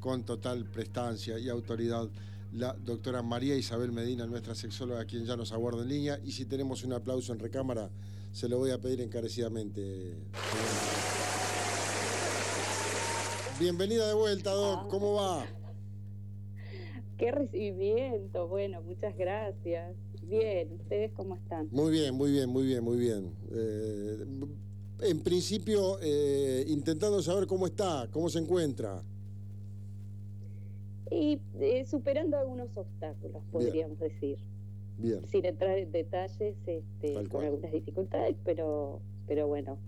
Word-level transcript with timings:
con 0.00 0.24
total 0.24 0.64
prestancia 0.64 1.38
y 1.38 1.48
autoridad 1.48 2.08
la 2.52 2.72
doctora 2.72 3.22
María 3.22 3.54
Isabel 3.54 3.92
Medina, 3.92 4.26
nuestra 4.26 4.54
sexóloga, 4.54 5.04
quien 5.04 5.24
ya 5.24 5.36
nos 5.36 5.52
aguarda 5.52 5.82
en 5.82 5.88
línea. 5.88 6.20
Y 6.24 6.32
si 6.32 6.46
tenemos 6.46 6.82
un 6.82 6.92
aplauso 6.92 7.32
en 7.32 7.38
recámara, 7.38 7.90
se 8.32 8.48
lo 8.48 8.58
voy 8.58 8.70
a 8.70 8.78
pedir 8.78 9.00
encarecidamente. 9.00 10.16
Bienvenida 13.60 14.08
de 14.08 14.14
vuelta, 14.14 14.52
Doc. 14.52 14.88
¿Cómo 14.88 15.14
va? 15.14 15.46
Qué 17.18 17.30
recibimiento. 17.30 18.48
Bueno, 18.48 18.82
muchas 18.82 19.16
gracias. 19.16 19.94
Bien, 20.22 20.72
¿ustedes 20.72 21.12
cómo 21.12 21.36
están? 21.36 21.68
Muy 21.70 21.92
bien, 21.92 22.14
muy 22.14 22.32
bien, 22.32 22.48
muy 22.48 22.66
bien, 22.66 22.82
muy 22.82 22.96
bien. 22.96 23.34
Eh, 23.52 24.24
en 25.02 25.20
principio, 25.20 25.98
eh, 26.02 26.64
intentando 26.68 27.22
saber 27.22 27.46
cómo 27.46 27.66
está, 27.66 28.08
cómo 28.10 28.28
se 28.28 28.38
encuentra. 28.38 29.02
Y 31.10 31.40
eh, 31.58 31.84
superando 31.86 32.38
algunos 32.38 32.76
obstáculos, 32.76 33.42
podríamos 33.50 33.98
decir. 33.98 34.38
Bien. 34.98 35.26
Sin 35.28 35.44
entrar 35.46 35.78
en 35.78 35.90
detalles, 35.92 36.56
este, 36.66 37.28
con 37.28 37.44
algunas 37.44 37.72
dificultades, 37.72 38.36
pero, 38.44 39.00
pero 39.26 39.48
bueno, 39.48 39.78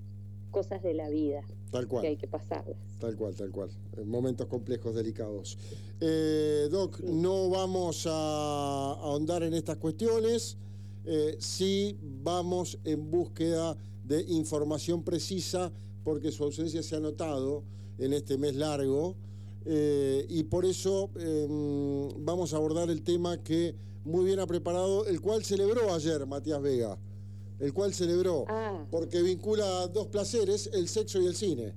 cosas 0.51 0.83
de 0.83 0.95
la 0.95 1.09
vida. 1.09 1.43
Tal 1.71 1.89
cual. 1.89 2.03
Que 2.03 2.09
hay 2.09 2.17
que 2.17 2.29
pasarlas. 2.29 2.77
Tal 2.99 3.17
cual, 3.17 3.35
tal 3.35 3.51
cual. 3.51 3.71
Momentos 4.05 4.47
complejos, 4.47 4.95
delicados. 4.95 5.59
Eh, 6.01 6.69
Doc, 6.71 7.01
no 7.01 7.51
vamos 7.51 8.07
a 8.09 8.93
ahondar 8.93 9.43
en 9.43 9.55
estas 9.55 9.79
cuestiones. 9.79 10.57
Eh, 11.05 11.37
sí 11.41 11.99
vamos 12.01 12.79
en 12.85 13.11
búsqueda 13.11 13.77
de 14.05 14.23
información 14.29 15.03
precisa 15.03 15.73
porque 16.05 16.31
su 16.31 16.45
ausencia 16.45 16.83
se 16.83 16.97
ha 16.97 17.01
notado 17.01 17.65
en 17.99 18.13
este 18.13 18.39
mes 18.39 18.55
largo. 18.55 19.17
Eh, 19.65 20.27
y 20.29 20.45
por 20.45 20.65
eso 20.65 21.11
em, 21.19 22.25
vamos 22.25 22.53
a 22.53 22.57
abordar 22.57 22.91
el 22.91 23.03
tema 23.03 23.43
que 23.43 23.75
muy 24.05 24.25
bien 24.25 24.41
ha 24.41 24.47
preparado, 24.47 25.07
el 25.07 25.21
cual 25.21 25.45
celebró 25.45 25.95
ayer 25.95 26.27
Matías 26.27 26.61
Vega, 26.61 26.99
el 27.61 27.73
cual 27.73 27.95
celebró, 27.95 28.45
ah. 28.49 28.85
porque 28.91 29.23
vincula 29.23 29.87
dos 29.87 30.09
placeres, 30.09 30.69
el 30.73 30.89
sexo 30.89 31.21
y 31.21 31.27
el 31.27 31.35
cine. 31.35 31.73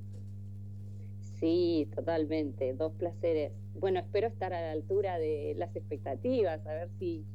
Sí, 1.40 1.88
totalmente, 1.94 2.74
dos 2.74 2.94
placeres. 2.94 3.52
Bueno, 3.80 4.00
espero 4.00 4.28
estar 4.28 4.54
a 4.54 4.62
la 4.62 4.72
altura 4.72 5.20
de 5.20 5.54
las 5.58 5.76
expectativas, 5.76 6.66
a 6.66 6.74
ver 6.74 6.90
si, 6.98 7.26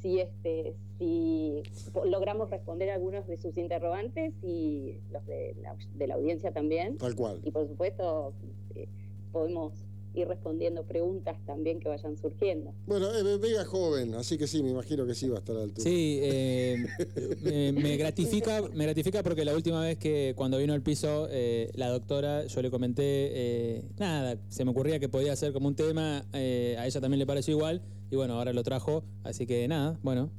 si, 0.00 0.20
este, 0.20 0.74
si 0.98 1.62
logramos 2.04 2.48
responder 2.50 2.90
algunos 2.90 3.26
de 3.26 3.36
sus 3.36 3.58
interrogantes 3.58 4.32
y 4.42 4.94
los 5.10 5.26
de 5.26 5.54
la, 5.60 5.76
de 5.94 6.06
la 6.06 6.14
audiencia 6.14 6.52
también. 6.52 6.96
Tal 6.98 7.14
cual. 7.16 7.40
Y 7.44 7.50
por 7.50 7.66
supuesto, 7.66 8.32
eh, 8.74 8.88
podemos 9.32 9.72
ir 10.14 10.28
respondiendo 10.28 10.84
preguntas 10.84 11.36
también 11.46 11.80
que 11.80 11.88
vayan 11.88 12.16
surgiendo. 12.16 12.74
Bueno, 12.86 13.12
eh, 13.14 13.38
Vega 13.38 13.64
joven, 13.64 14.14
así 14.14 14.36
que 14.36 14.46
sí, 14.46 14.62
me 14.62 14.70
imagino 14.70 15.06
que 15.06 15.14
sí 15.14 15.28
va 15.28 15.36
a 15.36 15.38
estar 15.38 15.54
a 15.56 15.60
la 15.60 15.64
altura. 15.64 15.84
Sí, 15.84 16.18
eh, 16.22 17.72
me, 17.72 17.96
gratifica, 17.96 18.62
me 18.74 18.84
gratifica 18.84 19.22
porque 19.22 19.44
la 19.44 19.54
última 19.54 19.80
vez 19.80 19.96
que 19.98 20.34
cuando 20.36 20.58
vino 20.58 20.74
al 20.74 20.82
piso 20.82 21.28
eh, 21.30 21.70
la 21.74 21.88
doctora, 21.88 22.46
yo 22.46 22.62
le 22.62 22.70
comenté, 22.70 23.84
nada, 23.98 24.36
se 24.48 24.64
me 24.64 24.70
ocurría 24.72 24.98
que 24.98 25.08
podía 25.08 25.34
ser 25.34 25.52
como 25.52 25.68
un 25.68 25.74
tema, 25.74 26.26
a 26.32 26.86
ella 26.86 27.00
también 27.00 27.18
le 27.18 27.26
pareció 27.26 27.56
igual, 27.56 27.82
y 28.10 28.16
bueno, 28.16 28.34
ahora 28.34 28.52
lo 28.52 28.62
trajo, 28.62 29.04
así 29.24 29.46
que 29.46 29.66
nada, 29.66 29.98
bueno, 30.02 30.30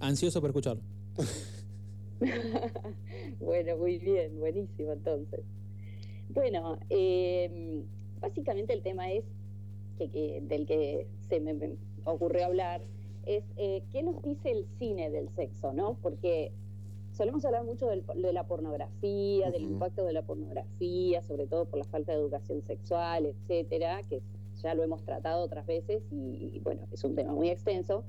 ansioso 0.00 0.40
por 0.40 0.50
escucharlo. 0.50 0.82
bueno, 3.40 3.76
muy 3.76 3.98
bien, 3.98 4.38
buenísimo 4.40 4.92
entonces. 4.92 5.40
Bueno, 6.28 6.78
eh, 6.90 7.84
básicamente 8.20 8.72
el 8.72 8.82
tema 8.82 9.10
es 9.12 9.24
que, 9.98 10.42
del 10.42 10.66
que 10.66 11.06
se 11.28 11.40
me, 11.40 11.76
ocurrió 12.04 12.46
hablar 12.46 12.82
es 13.26 13.44
eh, 13.56 13.82
qué 13.90 14.02
nos 14.02 14.22
dice 14.22 14.50
el 14.50 14.66
cine 14.78 15.10
del 15.10 15.28
sexo, 15.30 15.72
¿no? 15.72 15.96
Porque 16.02 16.52
solemos 17.12 17.44
hablar 17.44 17.64
mucho 17.64 17.86
de 17.88 18.32
la 18.32 18.46
pornografía, 18.46 19.50
del 19.50 19.62
impacto 19.62 20.04
de 20.04 20.12
la 20.12 20.22
pornografía, 20.22 21.22
sobre 21.22 21.46
todo 21.46 21.64
por 21.66 21.78
la 21.78 21.84
falta 21.84 22.12
de 22.12 22.18
educación 22.18 22.62
sexual, 22.62 23.26
etcétera, 23.26 24.02
que 24.02 24.20
ya 24.62 24.74
lo 24.74 24.82
hemos 24.82 25.04
tratado 25.04 25.44
otras 25.44 25.66
veces 25.66 26.02
y, 26.10 26.60
bueno, 26.64 26.86
es 26.92 27.04
un 27.04 27.14
tema 27.14 27.32
muy 27.32 27.50
extenso. 27.50 28.04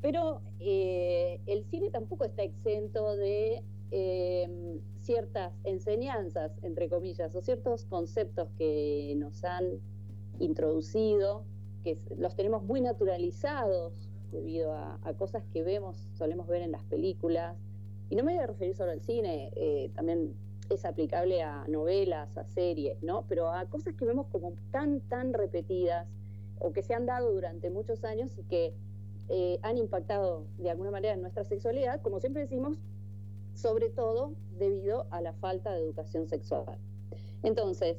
Pero 0.00 0.40
eh, 0.60 1.40
el 1.46 1.64
cine 1.64 1.90
tampoco 1.90 2.24
está 2.24 2.42
exento 2.42 3.16
de 3.16 3.62
eh, 3.90 4.80
ciertas 5.00 5.54
enseñanzas, 5.64 6.52
entre 6.62 6.88
comillas, 6.88 7.34
o 7.34 7.40
ciertos 7.40 7.84
conceptos 7.84 8.48
que 8.58 9.14
nos 9.16 9.44
han 9.44 9.80
introducido, 10.38 11.44
que 11.84 11.98
los 12.18 12.34
tenemos 12.34 12.64
muy 12.64 12.80
naturalizados 12.80 14.08
debido 14.32 14.74
a, 14.74 14.98
cosas 15.16 15.44
que 15.52 15.62
vemos, 15.62 16.08
solemos 16.14 16.46
ver 16.48 16.62
en 16.62 16.72
las 16.72 16.84
películas. 16.84 17.56
Y 18.10 18.16
no 18.16 18.24
me 18.24 18.34
voy 18.34 18.42
a 18.42 18.46
referir 18.46 18.74
solo 18.74 18.92
al 18.92 19.00
cine, 19.00 19.52
eh, 19.54 19.90
también 19.94 20.34
es 20.68 20.84
aplicable 20.84 21.42
a 21.42 21.64
novelas, 21.68 22.36
a 22.36 22.44
series, 22.44 23.02
¿no? 23.02 23.24
Pero 23.28 23.50
a 23.50 23.66
cosas 23.66 23.94
que 23.94 24.04
vemos 24.04 24.26
como 24.26 24.52
tan, 24.72 25.00
tan 25.00 25.32
repetidas 25.32 26.08
o 26.58 26.72
que 26.72 26.82
se 26.82 26.94
han 26.94 27.06
dado 27.06 27.32
durante 27.32 27.70
muchos 27.70 28.04
años 28.04 28.36
y 28.36 28.42
que 28.42 28.74
eh, 29.28 29.58
han 29.62 29.78
impactado 29.78 30.46
de 30.58 30.70
alguna 30.70 30.90
manera 30.90 31.14
en 31.14 31.20
nuestra 31.20 31.44
sexualidad, 31.44 32.00
como 32.00 32.20
siempre 32.20 32.42
decimos, 32.42 32.78
sobre 33.56 33.88
todo 33.88 34.34
debido 34.58 35.06
a 35.10 35.20
la 35.20 35.32
falta 35.32 35.72
de 35.72 35.80
educación 35.80 36.28
sexual. 36.28 36.78
Entonces, 37.42 37.98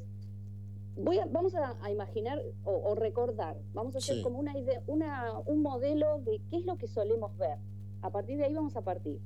voy 0.96 1.18
a, 1.18 1.26
vamos 1.26 1.54
a, 1.54 1.90
imaginar 1.90 2.42
o, 2.64 2.94
recordar, 2.94 3.56
vamos 3.74 3.94
a 3.94 3.98
hacer 3.98 4.22
como 4.22 4.38
una 4.38 4.56
idea, 4.56 4.82
una, 4.86 5.32
un 5.46 5.62
modelo 5.62 6.20
de 6.20 6.40
qué 6.50 6.58
es 6.58 6.64
lo 6.64 6.76
que 6.76 6.86
solemos 6.86 7.36
ver. 7.36 7.58
A 8.02 8.10
partir 8.10 8.38
de 8.38 8.44
ahí 8.44 8.54
vamos 8.54 8.76
a 8.76 8.82
partir. 8.82 9.18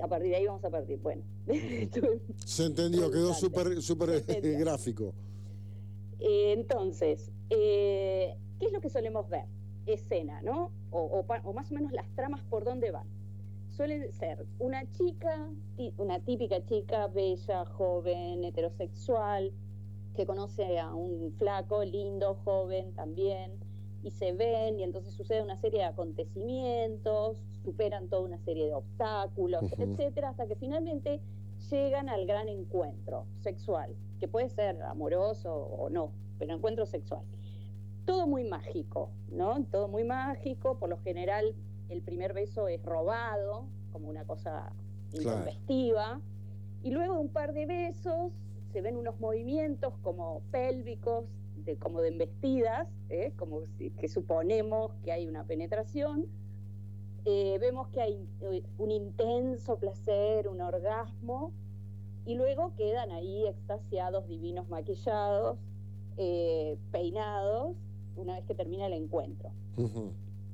A 0.00 0.08
partir 0.08 0.30
de 0.30 0.36
ahí 0.36 0.46
vamos 0.46 0.64
a 0.64 0.70
partir. 0.70 0.98
Bueno. 1.00 1.22
Se 2.44 2.64
entendió, 2.64 3.10
quedó 3.10 3.32
súper 3.34 3.80
super 3.80 4.24
gráfico. 4.58 5.14
Eh, 6.18 6.52
entonces, 6.52 7.30
eh, 7.48 8.36
¿qué 8.58 8.66
es 8.66 8.72
lo 8.72 8.80
que 8.80 8.90
solemos 8.90 9.28
ver? 9.28 9.44
Escena, 9.86 10.42
¿no? 10.42 10.70
O, 10.90 11.24
o 11.44 11.52
más 11.52 11.70
o 11.70 11.74
menos 11.74 11.92
las 11.92 12.08
tramas 12.14 12.42
por 12.44 12.64
dónde 12.64 12.90
van 12.90 13.06
suele 13.80 14.12
ser 14.12 14.44
una 14.58 14.84
chica, 14.92 15.48
una 15.96 16.20
típica 16.20 16.62
chica 16.66 17.06
bella, 17.06 17.64
joven, 17.64 18.44
heterosexual, 18.44 19.54
que 20.14 20.26
conoce 20.26 20.78
a 20.78 20.92
un 20.92 21.32
flaco, 21.38 21.82
lindo, 21.82 22.34
joven 22.44 22.92
también, 22.92 23.58
y 24.02 24.10
se 24.10 24.34
ven 24.34 24.78
y 24.78 24.82
entonces 24.82 25.14
sucede 25.14 25.42
una 25.42 25.56
serie 25.56 25.78
de 25.78 25.86
acontecimientos, 25.86 27.38
superan 27.64 28.10
toda 28.10 28.20
una 28.20 28.38
serie 28.40 28.66
de 28.66 28.74
obstáculos, 28.74 29.72
etcétera, 29.78 30.28
hasta 30.28 30.46
que 30.46 30.56
finalmente 30.56 31.22
llegan 31.70 32.10
al 32.10 32.26
gran 32.26 32.50
encuentro 32.50 33.24
sexual, 33.38 33.96
que 34.18 34.28
puede 34.28 34.50
ser 34.50 34.82
amoroso 34.82 35.54
o 35.54 35.88
no, 35.88 36.12
pero 36.38 36.52
encuentro 36.52 36.84
sexual. 36.84 37.24
Todo 38.04 38.26
muy 38.26 38.44
mágico, 38.44 39.08
¿no? 39.30 39.64
Todo 39.70 39.88
muy 39.88 40.04
mágico, 40.04 40.78
por 40.78 40.90
lo 40.90 40.98
general 40.98 41.54
el 41.90 42.02
primer 42.02 42.32
beso 42.32 42.68
es 42.68 42.82
robado, 42.82 43.66
como 43.92 44.08
una 44.08 44.24
cosa 44.24 44.72
intempestiva, 45.12 46.20
y 46.82 46.90
luego 46.90 47.14
de 47.14 47.20
un 47.20 47.28
par 47.28 47.52
de 47.52 47.66
besos 47.66 48.32
se 48.72 48.80
ven 48.80 48.96
unos 48.96 49.18
movimientos 49.20 49.92
como 50.02 50.42
pélvicos, 50.52 51.24
de, 51.64 51.76
como 51.76 52.00
de 52.00 52.08
embestidas, 52.08 52.88
¿eh? 53.10 53.32
como 53.36 53.62
que 53.76 54.08
suponemos 54.08 54.92
que 55.04 55.12
hay 55.12 55.26
una 55.26 55.44
penetración. 55.44 56.26
Eh, 57.26 57.58
vemos 57.60 57.88
que 57.88 58.00
hay 58.00 58.28
eh, 58.40 58.62
un 58.78 58.90
intenso 58.90 59.78
placer, 59.78 60.48
un 60.48 60.60
orgasmo, 60.60 61.52
y 62.24 62.34
luego 62.36 62.72
quedan 62.76 63.10
ahí 63.10 63.46
extasiados, 63.46 64.26
divinos, 64.28 64.68
maquillados, 64.68 65.58
peinados, 66.92 67.76
una 68.14 68.34
vez 68.34 68.44
que 68.44 68.54
termina 68.54 68.86
el 68.86 68.92
encuentro. 68.92 69.50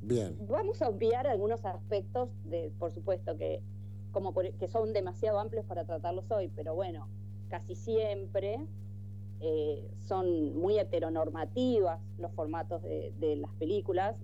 Bien. 0.07 0.37
Vamos 0.49 0.81
a 0.83 0.89
obviar 0.89 1.27
algunos 1.27 1.65
aspectos, 1.65 2.29
de, 2.45 2.73
por 2.79 2.93
supuesto, 2.93 3.37
que, 3.37 3.61
como 4.13 4.33
que 4.33 4.69
son 4.69 4.93
demasiado 4.93 5.41
amplios 5.41 5.67
para 5.67 5.85
tratarlos 5.85 6.31
hoy, 6.31 6.49
pero 6.55 6.75
bueno, 6.77 7.09
casi 7.49 7.75
siempre 7.75 8.67
eh, 9.41 9.91
son 9.99 10.57
muy 10.57 10.79
heteronormativas 10.79 12.01
los 12.19 12.33
formatos 12.33 12.83
de, 12.83 13.13
de, 13.19 13.37
las 13.37 13.53
películas 13.55 14.17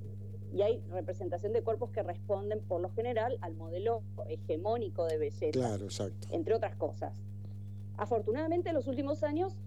y 0.54 0.62
hay 0.62 0.80
representación 0.90 1.52
de 1.52 1.62
cuerpos 1.62 1.90
que 1.90 2.02
responden 2.02 2.60
por 2.60 2.80
lo 2.80 2.88
general 2.90 3.36
al 3.40 3.54
modelo 3.54 4.02
hegemónico 4.28 5.06
de 5.06 5.18
belleza. 5.18 5.50
Claro, 5.50 5.84
exacto. 5.84 6.28
Entre 6.30 6.54
otras 6.54 6.76
cosas. 6.76 7.20
Afortunadamente 7.96 8.68
en 8.68 8.76
los 8.76 8.86
últimos 8.86 9.22
años 9.22 9.58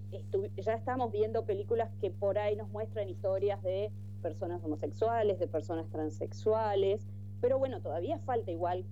ya 0.57 0.73
estamos 0.73 1.11
viendo 1.11 1.45
películas 1.45 1.91
que 1.99 2.09
por 2.09 2.37
ahí 2.37 2.55
nos 2.55 2.69
muestran 2.69 3.09
historias 3.09 3.61
de 3.63 3.91
personas 4.25 4.63
homosexuales, 4.63 5.37
de 5.37 5.47
personas 5.47 5.87
transexuales, 5.91 7.05
pero 7.41 7.59
bueno, 7.59 7.79
todavía 7.79 8.17
falta 8.17 8.49
igual 8.49 8.83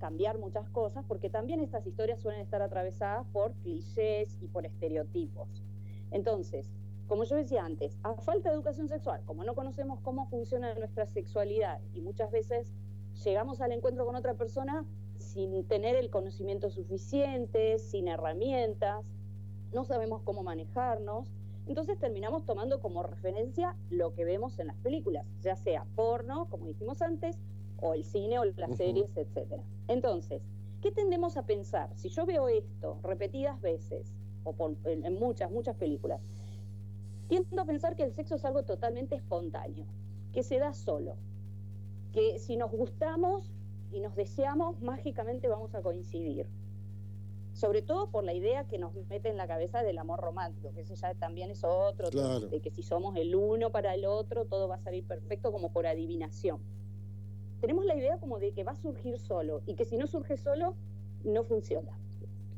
cambiar 0.00 0.38
muchas 0.38 0.68
cosas 0.70 1.04
porque 1.06 1.30
también 1.30 1.60
estas 1.60 1.86
historias 1.86 2.20
suelen 2.20 2.40
estar 2.40 2.60
atravesadas 2.62 3.24
por 3.32 3.52
clichés 3.62 4.36
y 4.40 4.48
por 4.48 4.66
estereotipos. 4.66 5.62
Entonces, 6.10 6.72
como 7.06 7.22
yo 7.22 7.36
decía 7.36 7.64
antes, 7.64 7.96
a 8.02 8.14
falta 8.14 8.48
de 8.48 8.56
educación 8.56 8.88
sexual, 8.88 9.20
como 9.24 9.44
no 9.44 9.54
conocemos 9.54 10.00
cómo 10.00 10.26
funciona 10.26 10.74
nuestra 10.74 11.06
sexualidad 11.06 11.80
y 11.94 12.00
muchas 12.00 12.32
veces 12.32 12.72
llegamos 13.24 13.60
al 13.60 13.70
encuentro 13.70 14.04
con 14.04 14.16
otra 14.16 14.34
persona 14.34 14.84
sin 15.16 15.62
tener 15.68 15.94
el 15.94 16.10
conocimiento 16.10 16.70
suficiente, 16.70 17.78
sin 17.78 18.08
herramientas, 18.08 19.04
no 19.72 19.84
sabemos 19.84 20.22
cómo 20.22 20.42
manejarnos, 20.42 21.28
entonces 21.66 21.98
terminamos 21.98 22.44
tomando 22.44 22.80
como 22.80 23.02
referencia 23.02 23.76
lo 23.90 24.12
que 24.14 24.24
vemos 24.24 24.58
en 24.58 24.68
las 24.68 24.76
películas, 24.78 25.26
ya 25.42 25.56
sea 25.56 25.84
porno, 25.94 26.46
como 26.50 26.66
dijimos 26.66 27.02
antes, 27.02 27.38
o 27.80 27.94
el 27.94 28.04
cine 28.04 28.38
o 28.38 28.44
las 28.44 28.76
series, 28.76 29.16
etc. 29.16 29.60
Entonces, 29.88 30.42
¿qué 30.80 30.90
tendemos 30.90 31.36
a 31.36 31.46
pensar? 31.46 31.90
Si 31.96 32.08
yo 32.08 32.26
veo 32.26 32.48
esto 32.48 32.98
repetidas 33.02 33.60
veces, 33.60 34.12
o 34.44 34.54
en 34.84 35.18
muchas, 35.18 35.50
muchas 35.50 35.76
películas, 35.76 36.20
tiendo 37.28 37.62
a 37.62 37.64
pensar 37.64 37.96
que 37.96 38.02
el 38.02 38.12
sexo 38.12 38.34
es 38.34 38.44
algo 38.44 38.64
totalmente 38.64 39.14
espontáneo, 39.14 39.86
que 40.32 40.42
se 40.42 40.58
da 40.58 40.72
solo, 40.74 41.16
que 42.12 42.38
si 42.38 42.56
nos 42.56 42.70
gustamos 42.70 43.52
y 43.90 44.00
nos 44.00 44.14
deseamos, 44.16 44.80
mágicamente 44.80 45.48
vamos 45.48 45.74
a 45.74 45.82
coincidir. 45.82 46.46
Sobre 47.52 47.82
todo 47.82 48.10
por 48.10 48.24
la 48.24 48.32
idea 48.32 48.66
que 48.66 48.78
nos 48.78 48.94
mete 49.08 49.28
en 49.28 49.36
la 49.36 49.46
cabeza 49.46 49.82
del 49.82 49.98
amor 49.98 50.20
romántico, 50.20 50.72
que 50.72 50.80
eso 50.80 50.94
ya 50.94 51.14
también 51.14 51.50
es 51.50 51.64
otro, 51.64 52.10
de 52.10 52.60
que 52.60 52.70
si 52.70 52.82
somos 52.82 53.16
el 53.16 53.34
uno 53.34 53.70
para 53.70 53.94
el 53.94 54.06
otro, 54.06 54.46
todo 54.46 54.68
va 54.68 54.76
a 54.76 54.80
salir 54.80 55.04
perfecto 55.04 55.52
como 55.52 55.72
por 55.72 55.86
adivinación. 55.86 56.60
Tenemos 57.60 57.84
la 57.84 57.94
idea 57.94 58.18
como 58.18 58.38
de 58.38 58.52
que 58.52 58.64
va 58.64 58.72
a 58.72 58.76
surgir 58.76 59.18
solo 59.18 59.62
y 59.66 59.74
que 59.74 59.84
si 59.84 59.96
no 59.96 60.06
surge 60.06 60.36
solo, 60.36 60.74
no 61.24 61.44
funciona. 61.44 61.96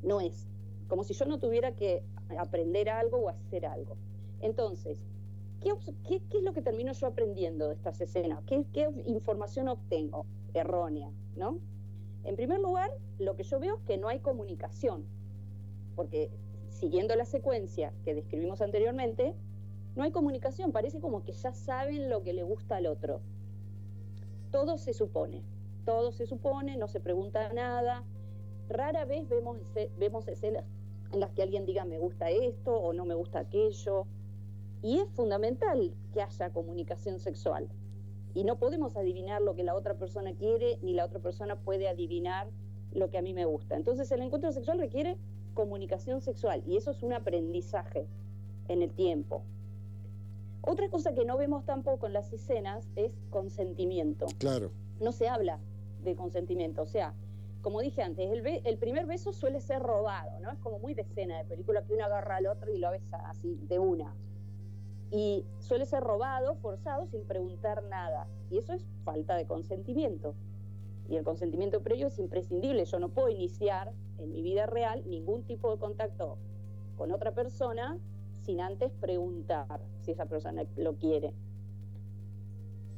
No 0.03 0.21
es. 0.21 0.47
Como 0.89 1.05
si 1.05 1.13
yo 1.13 1.27
no 1.27 1.39
tuviera 1.39 1.73
que 1.73 2.03
aprender 2.39 2.89
algo 2.89 3.19
o 3.19 3.29
hacer 3.29 3.67
algo. 3.67 3.97
Entonces, 4.41 5.05
¿qué, 5.61 5.73
es 6.11 6.43
lo 6.43 6.53
que 6.53 6.63
termino 6.63 6.93
yo 6.93 7.07
aprendiendo 7.07 7.69
de 7.69 7.75
estas 7.75 8.01
escenas? 8.01 8.43
¿Qué, 8.45 8.65
información 9.07 9.69
obtengo 9.69 10.27
errónea? 10.55 11.11
¿no? 11.37 11.59
En 12.25 12.37
primer 12.37 12.59
lugar, 12.61 12.91
lo 13.19 13.37
que 13.37 13.43
yo 13.43 13.61
veo 13.61 13.77
es 13.77 13.83
que 13.83 13.99
no 13.99 14.09
hay 14.09 14.21
comunicación, 14.21 15.05
porque 15.95 16.31
siguiendo 16.71 17.15
la 17.17 17.27
secuencia 17.27 17.93
que 18.05 18.15
describimos 18.15 18.63
anteriormente, 18.63 19.35
no 19.95 20.03
hay 20.03 20.11
comunicación, 20.11 20.73
parece 20.73 21.01
como 21.01 21.23
que 21.23 21.33
ya 21.33 21.53
saben 21.53 22.09
lo 22.09 22.23
que 22.23 22.33
le 22.33 22.43
gusta 22.43 22.77
al 22.77 22.87
otro. 22.87 23.21
Todo 24.51 24.79
se 24.79 24.93
supone, 24.93 25.43
todo 25.85 26.13
se 26.13 26.27
supone, 26.27 26.77
no 26.77 26.89
se 26.89 26.99
pregunta 26.99 27.53
nada. 27.53 28.05
Rara 28.69 29.05
vez 29.05 29.29
vemos, 29.29 29.59
vemos 29.99 30.27
escenas 30.27 30.65
en 31.13 31.21
las 31.21 31.31
que 31.33 31.43
alguien 31.43 31.67
diga 31.67 31.85
me 31.85 31.99
gusta 31.99 32.31
esto 32.31 32.75
o 32.75 32.93
no 32.93 33.05
me 33.05 33.15
gusta 33.15 33.41
aquello. 33.41 34.07
Y 34.83 34.99
es 34.99 35.09
fundamental 35.11 35.95
que 36.13 36.23
haya 36.23 36.51
comunicación 36.51 37.19
sexual. 37.19 37.69
Y 38.35 38.45
no 38.45 38.59
podemos 38.59 38.97
adivinar 38.97 39.41
lo 39.41 39.55
que 39.55 39.63
la 39.63 39.75
otra 39.75 39.95
persona 39.95 40.35
quiere, 40.35 40.79
ni 40.83 40.93
la 40.93 41.05
otra 41.05 41.21
persona 41.21 41.57
puede 41.57 41.89
adivinar 41.89 42.49
lo 42.93 43.11
que 43.11 43.19
a 43.19 43.23
mí 43.23 43.33
me 43.33 43.45
gusta. 43.45 43.77
Entonces 43.77 44.11
el 44.13 44.23
encuentro 44.23 44.51
sexual 44.53 44.79
requiere 44.79 45.17
comunicación 45.55 46.21
sexual 46.21 46.63
y 46.67 46.77
eso 46.77 46.91
es 46.91 47.03
un 47.03 47.13
aprendizaje 47.13 48.07
en 48.69 48.83
el 48.83 48.93
tiempo. 48.93 49.43
Otra 50.63 50.89
cosa 50.89 51.15
que 51.15 51.25
no 51.25 51.37
vemos 51.37 51.65
tampoco 51.65 52.07
en 52.07 52.15
las 52.15 52.33
escenas 52.33 52.89
es 52.97 53.13
consentimiento. 53.31 54.27
Claro. 54.39 54.73
No 55.01 55.13
se 55.13 55.29
habla 55.29 55.61
de 56.03 56.17
consentimiento, 56.17 56.83
o 56.83 56.87
sea, 56.87 57.15
como 57.61 57.81
dije 57.81 58.03
antes, 58.03 58.31
el, 58.31 58.47
el, 58.65 58.79
primer 58.79 59.07
beso 59.07 59.33
suele 59.33 59.61
ser 59.61 59.81
robado, 59.81 60.39
¿no? 60.41 60.51
Es 60.51 60.59
como 60.59 60.79
muy 60.79 60.93
de 60.93 61.03
escena 61.03 61.39
de 61.39 61.45
película 61.45 61.83
que 61.83 61.95
uno 61.95 62.05
agarra 62.05 62.37
al 62.37 62.47
otro 62.47 62.71
y 62.75 62.79
lo 62.79 62.91
besa 62.91 63.17
así 63.31 63.59
de 63.69 63.79
una 63.79 64.15
y 65.11 65.45
suele 65.61 65.87
ser 65.87 66.03
robado, 66.03 66.57
forzado, 66.57 67.07
sin 67.07 67.25
preguntar 67.25 67.83
nada. 67.85 68.27
Y 68.51 68.59
eso 68.59 68.73
es 68.73 68.85
falta 69.05 69.37
de 69.37 69.47
consentimiento. 69.47 70.35
Y 71.09 71.17
el 71.17 71.25
consentimiento 71.25 71.83
previo 71.83 72.09
es 72.09 72.19
imprescindible. 72.19 72.85
Yo 72.85 72.99
no 72.99 73.11
puedo 73.11 73.29
iniciar 73.29 73.93
en 74.19 74.33
mi 74.33 74.43
vida 74.43 74.67
real 74.67 75.03
ningún 75.07 75.45
tipo 75.45 75.71
de 75.71 75.79
contacto 75.79 76.39
con 76.97 77.13
otra 77.13 77.33
persona 77.33 77.99
sin 78.43 78.61
antes 78.61 78.93
preguntar 78.93 79.81
si 80.01 80.13
esa 80.13 80.27
persona 80.27 80.65
lo 80.77 80.97
quiere. 80.97 81.33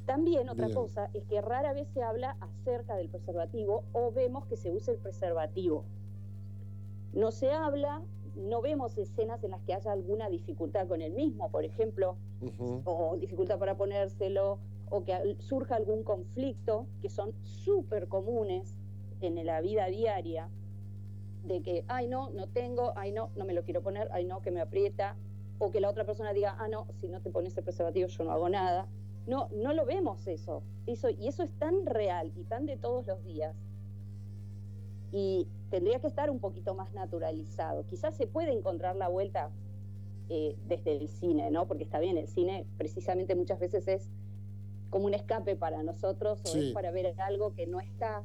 También 0.06 0.48
otra 0.48 0.72
cosa 0.72 1.10
es 1.14 1.24
que 1.24 1.40
rara 1.40 1.72
vez 1.72 1.88
se 1.88 2.02
habla 2.02 2.36
acerca 2.40 2.94
del 2.94 3.08
preservativo 3.08 3.82
o 3.92 4.12
vemos 4.12 4.46
que 4.46 4.56
se 4.56 4.70
usa 4.70 4.94
el 4.94 5.00
preservativo. 5.00 5.84
No 7.12 7.32
se 7.32 7.50
habla 7.50 8.02
no 8.36 8.60
vemos 8.60 8.96
escenas 8.98 9.42
en 9.44 9.50
las 9.52 9.62
que 9.62 9.74
haya 9.74 9.92
alguna 9.92 10.28
dificultad 10.28 10.86
con 10.86 11.00
el 11.00 11.12
mismo, 11.12 11.50
por 11.50 11.64
ejemplo, 11.64 12.16
o 12.84 13.16
dificultad 13.16 13.58
para 13.58 13.76
ponérselo, 13.76 14.58
o 14.90 15.04
que 15.04 15.36
surja 15.40 15.76
algún 15.76 16.04
conflicto, 16.04 16.86
que 17.00 17.08
son 17.08 17.32
súper 17.42 18.08
comunes 18.08 18.76
en 19.20 19.44
la 19.44 19.60
vida 19.60 19.86
diaria, 19.86 20.48
de 21.44 21.62
que, 21.62 21.84
ay 21.88 22.08
no, 22.08 22.30
no 22.30 22.48
tengo, 22.48 22.92
ay 22.96 23.12
no, 23.12 23.30
no 23.36 23.44
me 23.44 23.54
lo 23.54 23.62
quiero 23.62 23.82
poner, 23.82 24.08
ay 24.12 24.24
no, 24.24 24.42
que 24.42 24.50
me 24.50 24.60
aprieta, 24.60 25.16
o 25.58 25.70
que 25.70 25.80
la 25.80 25.88
otra 25.88 26.04
persona 26.04 26.32
diga, 26.32 26.56
ah 26.58 26.68
no, 26.68 26.86
si 27.00 27.08
no 27.08 27.20
te 27.20 27.30
pones 27.30 27.56
el 27.56 27.64
preservativo 27.64 28.08
yo 28.08 28.24
no 28.24 28.32
hago 28.32 28.48
nada. 28.48 28.86
No, 29.26 29.48
no 29.52 29.72
lo 29.72 29.84
vemos 29.86 30.26
eso. 30.28 30.62
eso 30.86 31.10
y 31.10 31.26
eso 31.26 31.42
es 31.42 31.50
tan 31.58 31.86
real 31.86 32.32
y 32.36 32.44
tan 32.44 32.66
de 32.66 32.76
todos 32.76 33.06
los 33.06 33.24
días. 33.24 33.56
Y 35.10 35.48
tendría 35.70 35.98
que 36.00 36.06
estar 36.06 36.30
un 36.30 36.38
poquito 36.38 36.74
más 36.74 36.92
naturalizado. 36.94 37.84
Quizás 37.86 38.16
se 38.16 38.26
puede 38.26 38.52
encontrar 38.52 38.96
la 38.96 39.08
vuelta 39.08 39.50
eh, 40.28 40.56
desde 40.68 40.96
el 40.96 41.08
cine, 41.08 41.50
¿no? 41.50 41.66
Porque 41.66 41.84
está 41.84 42.00
bien, 42.00 42.18
el 42.18 42.28
cine 42.28 42.66
precisamente 42.76 43.34
muchas 43.34 43.58
veces 43.58 43.86
es 43.88 44.08
como 44.90 45.06
un 45.06 45.14
escape 45.14 45.56
para 45.56 45.82
nosotros 45.82 46.40
o 46.44 46.56
es 46.56 46.72
para 46.72 46.90
ver 46.90 47.14
algo 47.20 47.54
que 47.54 47.66
no 47.66 47.80
está 47.80 48.24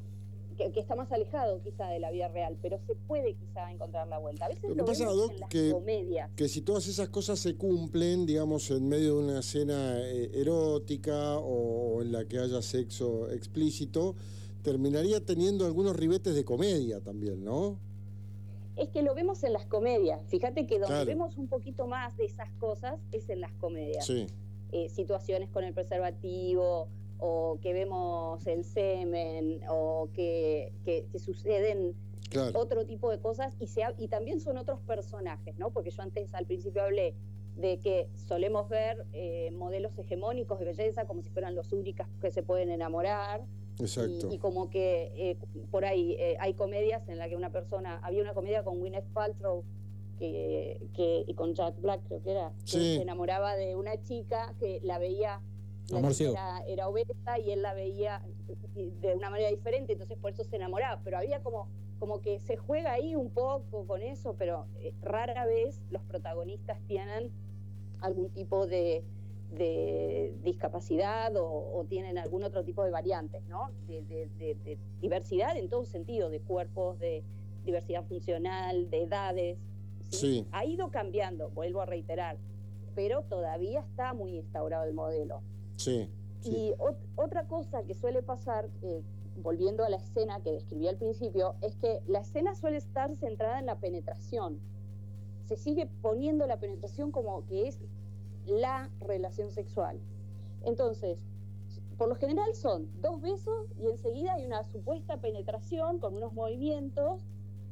que, 0.69 0.79
está 0.79 0.95
más 0.95 1.11
alejado 1.11 1.61
quizá 1.61 1.87
de 1.89 1.99
la 1.99 2.11
vida 2.11 2.27
real, 2.27 2.57
pero 2.61 2.79
se 2.85 2.95
puede 2.95 3.33
quizá 3.33 3.71
encontrar 3.71 4.07
la 4.07 4.19
vuelta. 4.19 4.45
A 4.45 4.49
veces 4.49 4.69
lo, 4.69 4.75
que 4.75 4.83
pasa, 4.83 5.05
Doc, 5.05 5.31
en 5.31 5.39
las 5.39 5.49
que, 5.49 5.71
comedias. 5.71 6.29
que 6.35 6.47
si 6.47 6.61
todas 6.61 6.87
esas 6.87 7.09
cosas 7.09 7.39
se 7.39 7.55
cumplen, 7.55 8.25
digamos, 8.25 8.69
en 8.71 8.87
medio 8.87 9.17
de 9.17 9.23
una 9.23 9.39
escena 9.39 9.99
eh, 9.99 10.31
erótica 10.33 11.37
o 11.37 12.01
en 12.01 12.11
la 12.11 12.25
que 12.25 12.39
haya 12.39 12.61
sexo 12.61 13.29
explícito, 13.31 14.15
terminaría 14.61 15.23
teniendo 15.25 15.65
algunos 15.65 15.95
ribetes 15.95 16.35
de 16.35 16.43
comedia 16.43 16.99
también, 16.99 17.43
¿no? 17.43 17.79
Es 18.75 18.89
que 18.89 19.01
lo 19.01 19.13
vemos 19.13 19.43
en 19.43 19.53
las 19.53 19.65
comedias. 19.65 20.21
Fíjate 20.27 20.65
que 20.65 20.79
donde 20.79 21.05
vemos 21.05 21.37
un 21.37 21.47
poquito 21.47 21.87
más 21.87 22.15
de 22.17 22.25
esas 22.25 22.51
cosas 22.53 22.99
es 23.11 23.29
en 23.29 23.41
las 23.41 23.51
comedias. 23.53 24.05
Sí. 24.05 24.27
Eh, 24.71 24.89
situaciones 24.89 25.49
con 25.49 25.63
el 25.63 25.73
preservativo, 25.73 26.87
o 27.19 27.59
que 27.61 27.73
vemos 27.73 28.47
el 28.47 28.63
semen, 28.63 29.61
o 29.69 30.09
que, 30.13 30.73
suceden 31.23 31.93
otro 32.55 32.85
tipo 32.85 33.11
de 33.11 33.19
cosas, 33.19 33.53
y, 33.59 33.67
y 33.97 34.07
también 34.07 34.39
son 34.39 34.57
otros 34.57 34.79
personajes, 34.81 35.57
¿no? 35.57 35.71
Porque 35.71 35.91
yo 35.91 36.01
antes 36.01 36.33
al 36.33 36.45
principio 36.45 36.81
hablé 36.81 37.13
de 37.57 37.79
que 37.79 38.07
solemos 38.15 38.69
ver 38.69 39.05
eh, 39.13 39.51
modelos 39.51 39.97
hegemónicos 39.97 40.59
de 40.59 40.65
belleza 40.65 41.05
como 41.05 41.21
si 41.21 41.29
fueran 41.29 41.53
los 41.53 41.71
únicos 41.73 42.07
que 42.21 42.31
se 42.31 42.43
pueden 42.43 42.71
enamorar, 42.71 43.41
y, 44.29 44.37
como 44.37 44.69
que 44.69 45.11
eh, 45.15 45.37
por 45.69 45.85
ahí 45.85 46.15
eh, 46.19 46.37
hay 46.39 46.53
comedias 46.53 47.07
en 47.09 47.17
las 47.17 47.29
que 47.29 47.35
una 47.35 47.51
persona, 47.51 47.99
había 48.03 48.21
una 48.21 48.33
comedia 48.33 48.63
con 48.63 48.79
Gwyneth 48.79 49.05
Paltrow 49.13 49.63
que, 50.19 50.79
que, 50.95 51.23
y 51.27 51.33
con 51.33 51.55
Jack 51.55 51.79
Black 51.81 52.01
creo 52.07 52.21
que 52.21 52.31
era, 52.31 52.53
que 52.65 52.71
se 52.71 53.01
enamoraba 53.01 53.55
de 53.55 53.75
una 53.75 54.01
chica 54.03 54.53
que 54.59 54.79
la 54.83 54.99
veía, 54.99 55.41
la 55.89 56.63
era, 56.67 56.87
obesa 56.87 57.39
y 57.39 57.51
él 57.51 57.61
la 57.61 57.73
veía 57.73 58.21
de 58.75 59.15
una 59.15 59.29
manera 59.29 59.49
diferente, 59.49 59.93
entonces 59.93 60.17
por 60.17 60.31
eso 60.31 60.43
se 60.43 60.55
enamoraba, 60.55 61.01
pero 61.03 61.17
había 61.17 61.41
como, 61.41 61.67
como 61.99 62.21
que 62.21 62.39
se 62.39 62.55
juega 62.55 62.93
ahí 62.93 63.15
un 63.15 63.29
poco 63.31 63.85
con 63.87 64.01
eso, 64.01 64.35
pero 64.37 64.67
eh, 64.79 64.93
rara 65.01 65.45
vez 65.45 65.81
los 65.89 66.01
protagonistas 66.03 66.79
tienen 66.87 67.31
algún 67.99 68.29
tipo 68.29 68.67
de 68.67 69.03
de 69.51 70.33
discapacidad 70.43 71.33
o, 71.35 71.85
tienen 71.89 72.17
algún 72.17 72.43
otro 72.43 72.63
tipo 72.63 72.83
de 72.83 72.91
variantes, 72.91 73.43
¿no? 73.47 73.69
De, 73.87 74.77
diversidad 75.01 75.57
en 75.57 75.69
todo 75.69 75.85
sentido, 75.85 76.29
de 76.29 76.39
cuerpos, 76.39 76.99
de 76.99 77.23
diversidad 77.65 78.05
funcional, 78.05 78.89
de 78.89 79.03
edades. 79.03 79.57
¿sí? 80.09 80.47
Ha 80.51 80.65
ido 80.65 80.89
cambiando, 80.89 81.49
vuelvo 81.49 81.81
a 81.81 81.85
reiterar, 81.85 82.37
pero 82.95 83.23
todavía 83.23 83.81
está 83.81 84.13
muy 84.13 84.37
instaurado 84.37 84.85
el 84.85 84.93
modelo. 84.93 85.41
Sí. 85.75 86.09
Y 86.43 86.73
otra 87.15 87.45
cosa 87.47 87.83
que 87.83 87.93
suele 87.93 88.23
pasar, 88.23 88.69
eh, 88.81 89.03
volviendo 89.37 89.83
a 89.83 89.89
la 89.89 89.97
escena 89.97 90.41
que 90.41 90.51
describí 90.51 90.87
al 90.87 90.97
principio, 90.97 91.55
es 91.61 91.75
que 91.75 92.01
la 92.07 92.19
escena 92.19 92.55
suele 92.55 92.77
estar 92.77 93.13
centrada 93.15 93.59
en 93.59 93.65
la 93.65 93.75
penetración. 93.75 94.59
Se 95.45 95.57
sigue 95.57 95.87
poniendo 96.01 96.47
la 96.47 96.57
penetración 96.57 97.11
como 97.11 97.45
que 97.45 97.67
es 97.67 97.79
la 98.51 98.89
relación 98.99 99.51
sexual. 99.51 99.99
Entonces, 100.63 101.19
por 101.97 102.09
lo 102.09 102.15
general 102.15 102.53
son 102.55 102.89
dos 103.01 103.21
besos 103.21 103.67
y 103.79 103.87
enseguida 103.87 104.33
hay 104.33 104.45
una 104.45 104.63
supuesta 104.63 105.17
penetración 105.17 105.99
con 105.99 106.15
unos 106.15 106.33
movimientos, 106.33 107.21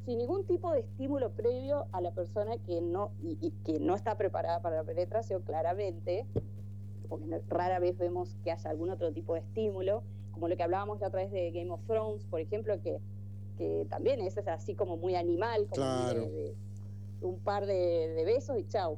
sin 0.05 0.17
ningún 0.19 0.45
tipo 0.45 0.71
de 0.71 0.79
estímulo 0.81 1.31
previo 1.31 1.87
a 1.91 2.01
la 2.01 2.11
persona 2.11 2.57
que 2.57 2.81
no, 2.81 3.11
y, 3.21 3.51
que 3.63 3.79
no 3.79 3.95
está 3.95 4.17
preparada 4.17 4.61
para 4.61 4.77
la 4.77 4.83
penetración, 4.83 5.41
claramente, 5.41 6.25
porque 7.07 7.41
rara 7.49 7.79
vez 7.79 7.97
vemos 7.97 8.35
que 8.43 8.51
haya 8.51 8.69
algún 8.69 8.89
otro 8.89 9.11
tipo 9.11 9.33
de 9.33 9.41
estímulo, 9.41 10.03
como 10.31 10.47
lo 10.47 10.55
que 10.55 10.63
hablábamos 10.63 11.01
la 11.01 11.07
otra 11.07 11.21
vez 11.21 11.31
de 11.31 11.51
Game 11.51 11.71
of 11.71 11.83
Thrones, 11.85 12.25
por 12.25 12.39
ejemplo, 12.39 12.79
que, 12.81 13.01
que 13.57 13.85
también 13.89 14.21
es 14.21 14.37
así 14.37 14.75
como 14.75 14.95
muy 14.95 15.15
animal, 15.15 15.67
como 15.67 15.83
de, 16.13 16.55
un 17.21 17.39
par 17.39 17.65
de, 17.65 18.23
besos 18.25 18.57
y 18.57 18.67
chau. 18.67 18.97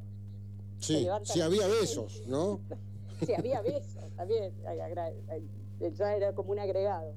Sí, 0.81 1.07
si 1.23 1.41
había 1.41 1.67
besos, 1.67 2.23
¿no? 2.27 2.59
si 3.25 3.33
había 3.33 3.61
besos, 3.61 4.03
también, 4.15 4.51
ya 5.95 6.15
era 6.15 6.33
como 6.33 6.51
un 6.51 6.59
agregado. 6.59 7.13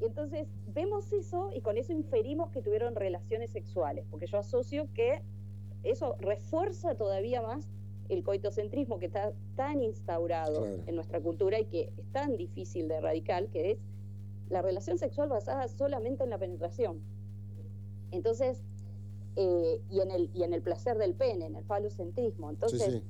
Y 0.00 0.04
entonces 0.04 0.48
vemos 0.68 1.12
eso 1.12 1.50
y 1.54 1.60
con 1.60 1.76
eso 1.76 1.92
inferimos 1.92 2.50
que 2.50 2.62
tuvieron 2.62 2.94
relaciones 2.94 3.50
sexuales, 3.50 4.06
porque 4.10 4.26
yo 4.26 4.38
asocio 4.38 4.88
que 4.94 5.22
eso 5.82 6.16
refuerza 6.20 6.94
todavía 6.94 7.42
más 7.42 7.66
el 8.10 8.22
coitocentrismo 8.22 8.98
que 8.98 9.06
está 9.06 9.32
tan 9.56 9.82
instaurado 9.82 10.66
en 10.66 10.94
nuestra 10.94 11.20
cultura 11.20 11.58
y 11.58 11.64
que 11.66 11.92
es 11.96 12.12
tan 12.12 12.36
difícil 12.36 12.88
de 12.88 12.96
erradicar, 12.96 13.46
que 13.48 13.72
es 13.72 13.78
la 14.50 14.62
relación 14.62 14.98
sexual 14.98 15.28
basada 15.28 15.68
solamente 15.68 16.24
en 16.24 16.30
la 16.30 16.38
penetración. 16.38 17.00
Entonces, 18.10 18.62
eh, 19.36 19.80
y, 19.90 20.00
en 20.00 20.10
el, 20.10 20.30
y 20.34 20.42
en 20.42 20.52
el 20.54 20.62
placer 20.62 20.98
del 20.98 21.14
pene, 21.14 21.46
en 21.46 21.56
el 21.56 21.64
falocentrismo. 21.64 22.50
Entonces, 22.50 23.02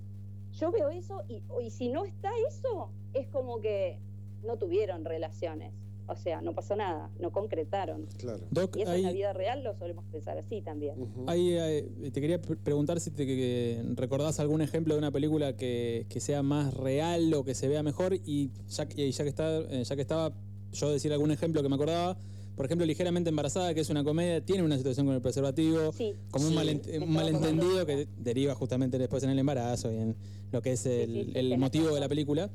yo 0.53 0.71
veo 0.71 0.89
eso 0.89 1.23
y, 1.29 1.43
y 1.63 1.71
si 1.71 1.89
no 1.89 2.05
está 2.05 2.31
eso, 2.49 2.91
es 3.15 3.27
como 3.29 3.61
que 3.61 3.99
no 4.45 4.57
tuvieron 4.57 5.05
relaciones. 5.05 5.73
O 6.11 6.17
sea, 6.17 6.41
no 6.41 6.55
pasó 6.55 6.75
nada, 6.75 7.09
no 7.21 7.31
concretaron. 7.31 8.07
Claro. 8.19 8.41
y 8.75 8.83
eso 8.83 8.93
en 8.93 9.03
la 9.05 9.13
vida 9.13 9.33
real 9.33 9.63
lo 9.63 9.77
solemos 9.77 10.05
pensar 10.07 10.37
así 10.39 10.61
también. 10.61 10.97
ahí, 11.29 11.53
eh, 11.53 12.11
te 12.13 12.21
quería 12.21 12.41
preguntar 12.41 12.99
si 12.99 13.13
te 13.13 13.81
recordás 13.95 14.41
algún 14.41 14.61
ejemplo 14.61 14.95
de 14.95 14.99
una 14.99 15.13
película 15.13 15.57
que, 15.57 16.07
sea 16.19 16.43
más 16.43 16.75
real 16.75 17.33
o 17.35 17.45
que 17.45 17.55
se 17.55 17.69
vea 17.69 17.85
mejor 17.85 18.15
y 18.15 18.51
ya, 18.69 18.89
ya, 18.89 19.23
que 19.23 19.29
está, 19.29 19.61
eh, 19.61 19.85
ya 19.85 19.95
que 19.95 20.03
estaba 20.03 20.33
yo 20.73 20.91
decir 20.91 21.13
algún 21.13 21.31
ejemplo 21.31 21.63
que 21.63 21.69
me 21.69 21.77
acordaba, 21.77 22.19
por 22.57 22.67
ejemplo, 22.67 22.87
Ligeramente 22.87 23.31
Embarazada, 23.31 23.73
que 23.75 23.81
es 23.81 23.91
una 23.91 24.05
comedia, 24.05 24.45
tiene 24.45 24.63
una 24.63 24.77
situación 24.77 25.07
con 25.07 25.15
el 25.15 25.23
preservativo, 25.23 25.93
como 26.31 26.49
un, 26.49 26.55
malentendido 26.55 27.87
que 27.87 28.07
deriva 28.19 28.55
justamente 28.55 28.99
después 28.99 29.23
en 29.23 29.31
el 29.31 29.39
embarazo 29.39 29.93
y 29.93 29.97
en 29.97 30.17
lo 30.53 30.61
que 30.61 30.73
es 30.73 30.87
el 30.87 31.57
motivo 31.59 31.95
de 31.95 32.01
la 32.01 32.09
película. 32.09 32.51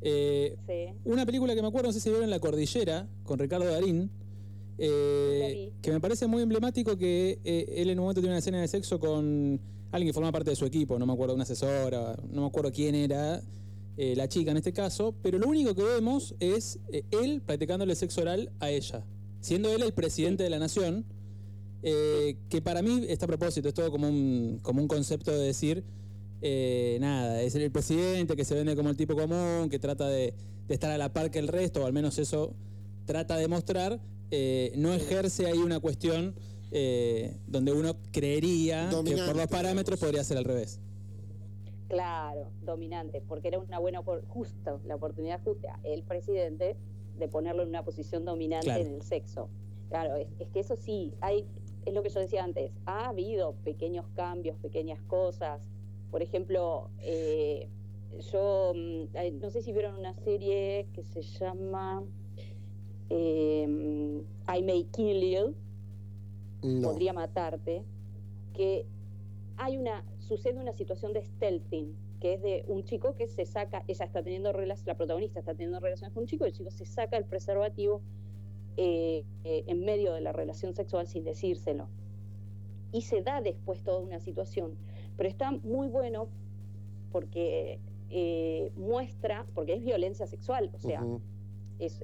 Eh, 0.00 0.94
una 1.04 1.26
película 1.26 1.54
que 1.54 1.62
me 1.62 1.68
acuerdo, 1.68 1.88
no 1.88 1.92
sé 1.92 2.00
si 2.00 2.10
vieron 2.10 2.30
La 2.30 2.38
Cordillera, 2.38 3.08
con 3.24 3.38
Ricardo 3.38 3.66
Darín, 3.66 4.10
eh, 4.78 5.72
que 5.82 5.90
me 5.90 6.00
parece 6.00 6.26
muy 6.26 6.42
emblemático 6.42 6.96
que 6.96 7.40
eh, 7.44 7.74
él 7.76 7.90
en 7.90 7.98
un 7.98 8.04
momento 8.04 8.20
tiene 8.20 8.34
una 8.34 8.38
escena 8.38 8.60
de 8.60 8.68
sexo 8.68 9.00
con 9.00 9.60
alguien 9.90 10.08
que 10.08 10.12
forma 10.12 10.30
parte 10.30 10.50
de 10.50 10.56
su 10.56 10.66
equipo, 10.66 10.98
no 10.98 11.06
me 11.06 11.12
acuerdo, 11.12 11.34
una 11.34 11.42
asesora, 11.42 12.16
no 12.30 12.42
me 12.42 12.46
acuerdo 12.46 12.70
quién 12.70 12.94
era, 12.94 13.42
la 13.96 14.28
chica 14.28 14.52
en 14.52 14.58
este 14.58 14.72
caso, 14.72 15.12
pero 15.22 15.38
lo 15.40 15.48
único 15.48 15.74
que 15.74 15.82
vemos 15.82 16.32
es 16.38 16.78
él 17.10 17.42
practicándole 17.44 17.96
sexo 17.96 18.20
oral 18.20 18.52
a 18.60 18.70
ella, 18.70 19.02
siendo 19.40 19.72
él 19.72 19.82
el 19.82 19.92
presidente 19.92 20.42
de 20.42 20.50
la 20.50 20.58
nación, 20.58 21.04
que 21.82 22.60
para 22.62 22.82
mí 22.82 23.04
está 23.08 23.26
a 23.26 23.28
propósito, 23.28 23.68
es 23.68 23.74
todo 23.74 23.90
como 23.90 24.08
un, 24.08 24.58
como 24.62 24.82
un 24.82 24.88
concepto 24.88 25.30
de 25.30 25.46
decir 25.46 25.84
eh, 26.40 26.98
nada, 27.00 27.42
es 27.42 27.54
el 27.56 27.70
presidente 27.70 28.36
que 28.36 28.44
se 28.44 28.54
vende 28.54 28.76
como 28.76 28.90
el 28.90 28.96
tipo 28.96 29.16
común, 29.16 29.68
que 29.68 29.78
trata 29.78 30.08
de, 30.08 30.34
estar 30.68 30.90
a 30.90 30.98
la 30.98 31.12
par 31.12 31.30
que 31.30 31.38
el 31.38 31.48
resto, 31.48 31.82
o 31.82 31.86
al 31.86 31.92
menos 31.92 32.18
eso 32.18 32.54
trata 33.06 33.36
de 33.36 33.48
mostrar, 33.48 33.98
eh, 34.30 34.72
no 34.76 34.92
ejerce 34.92 35.46
ahí 35.46 35.58
una 35.58 35.80
cuestión 35.80 36.34
eh, 36.70 37.36
donde 37.46 37.72
uno 37.72 37.96
creería 38.12 38.88
que 39.04 39.16
por 39.16 39.36
los 39.36 39.46
parámetros 39.46 39.98
podría 39.98 40.22
ser 40.22 40.38
al 40.38 40.44
revés. 40.44 40.78
Claro, 41.88 42.50
dominante, 42.62 43.22
porque 43.26 43.48
era 43.48 43.58
una 43.58 43.78
buena, 43.78 44.02
justo, 44.28 44.80
la 44.84 44.94
oportunidad 44.94 45.40
justa, 45.42 45.80
el 45.84 46.02
presidente, 46.02 46.76
de 47.18 47.28
ponerlo 47.28 47.62
en 47.62 47.68
una 47.68 47.84
posición 47.84 48.24
dominante 48.24 48.70
en 48.70 48.94
el 48.94 49.02
sexo. 49.02 49.48
Claro, 49.88 50.16
es, 50.16 50.28
es, 50.38 50.48
que 50.48 50.60
eso 50.60 50.76
sí, 50.76 51.14
hay, 51.20 51.46
es 51.86 51.94
lo 51.94 52.02
que 52.02 52.10
yo 52.10 52.20
decía 52.20 52.44
antes, 52.44 52.72
ha 52.84 53.08
habido 53.08 53.54
pequeños 53.64 54.06
cambios, 54.14 54.56
pequeñas 54.58 55.00
cosas, 55.02 55.68
por 56.10 56.22
ejemplo, 56.22 56.90
eh, 57.00 57.68
yo 58.32 58.72
mm, 58.74 59.40
no 59.40 59.50
sé 59.50 59.62
si 59.62 59.72
vieron 59.72 59.96
una 59.96 60.14
serie 60.14 60.86
que 60.94 61.02
se 61.02 61.22
llama 61.22 62.02
em, 63.10 64.20
I 64.20 64.62
May 64.62 64.84
Kill 64.84 65.20
You, 65.30 65.54
podría 66.82 67.12
matarte, 67.12 67.84
que 68.54 68.86
hay 69.56 69.76
una, 69.76 70.04
sucede 70.18 70.58
una 70.58 70.72
situación 70.72 71.12
de 71.12 71.22
stealthing, 71.22 71.94
que 72.20 72.34
es 72.34 72.42
de 72.42 72.64
un 72.66 72.84
chico 72.84 73.14
que 73.14 73.26
se 73.26 73.46
saca, 73.46 73.84
ella 73.86 74.04
está 74.04 74.22
teniendo 74.22 74.52
relaciones, 74.52 74.86
la 74.86 74.96
protagonista 74.96 75.38
está 75.38 75.54
teniendo 75.54 75.80
relaciones 75.80 76.14
con 76.14 76.22
un 76.22 76.28
chico, 76.28 76.44
y 76.44 76.48
el 76.48 76.54
chico 76.54 76.70
se 76.70 76.84
saca 76.84 77.16
el 77.16 77.24
preservativo 77.24 78.02
eh, 78.76 79.24
eh, 79.44 79.64
en 79.66 79.84
medio 79.84 80.12
de 80.12 80.20
la 80.20 80.32
relación 80.32 80.74
sexual 80.74 81.06
sin 81.06 81.24
decírselo. 81.24 81.88
Y 82.92 83.02
se 83.02 83.22
da 83.22 83.40
después 83.40 83.82
toda 83.82 84.00
una 84.00 84.18
situación 84.18 84.76
pero 85.18 85.28
está 85.28 85.50
muy 85.50 85.88
bueno 85.88 86.28
porque 87.10 87.80
eh, 88.08 88.70
muestra, 88.76 89.44
porque 89.52 89.74
es 89.74 89.84
violencia 89.84 90.28
sexual, 90.28 90.70
o 90.72 90.78
sea, 90.78 91.04
es, 91.80 92.00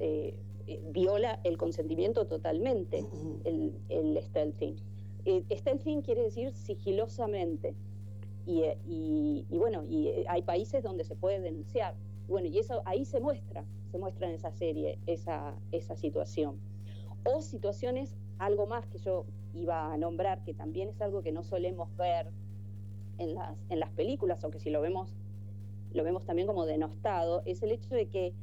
viola 0.90 1.38
el 1.44 1.56
consentimiento 1.56 2.26
totalmente, 2.26 3.06
el, 3.44 3.72
el 3.88 4.20
stealthing. 4.20 4.74
stealthing 5.48 6.02
quiere 6.02 6.22
decir 6.22 6.52
sigilosamente. 6.52 7.76
Y, 8.46 9.46
bueno, 9.50 9.84
y 9.84 10.24
hay 10.28 10.42
países 10.42 10.82
donde 10.82 11.04
se 11.04 11.16
puede 11.16 11.40
denunciar. 11.40 11.94
Bueno, 12.28 12.48
y 12.48 12.58
eso 12.58 12.82
ahí 12.84 13.04
se 13.04 13.20
muestra, 13.20 13.64
se 13.90 13.98
muestra 13.98 14.28
en 14.28 14.34
esa 14.34 14.50
serie 14.50 14.98
esa, 15.06 15.54
esa 15.72 15.96
situación. 15.96 16.58
O 17.24 17.40
situaciones, 17.40 18.16
algo 18.38 18.66
más 18.66 18.86
que 18.86 18.98
yo 18.98 19.24
iba 19.54 19.92
a 19.92 19.96
nombrar, 19.96 20.42
que 20.44 20.52
también 20.52 20.88
es 20.88 21.00
algo 21.00 21.22
que 21.22 21.32
no 21.32 21.42
solemos 21.42 21.94
ver 21.96 22.30
en 23.18 23.34
las, 23.34 23.56
en 23.70 23.80
las 23.80 23.90
películas, 23.92 24.42
aunque 24.42 24.58
si 24.58 24.70
lo 24.70 24.80
vemos, 24.80 25.14
lo 25.92 26.02
vemos 26.04 26.24
también 26.24 26.46
como 26.46 26.66
denostado, 26.66 27.42
es 27.46 27.62
el 27.62 27.70
hecho 27.70 27.94
de 27.94 28.08
que 28.08 28.34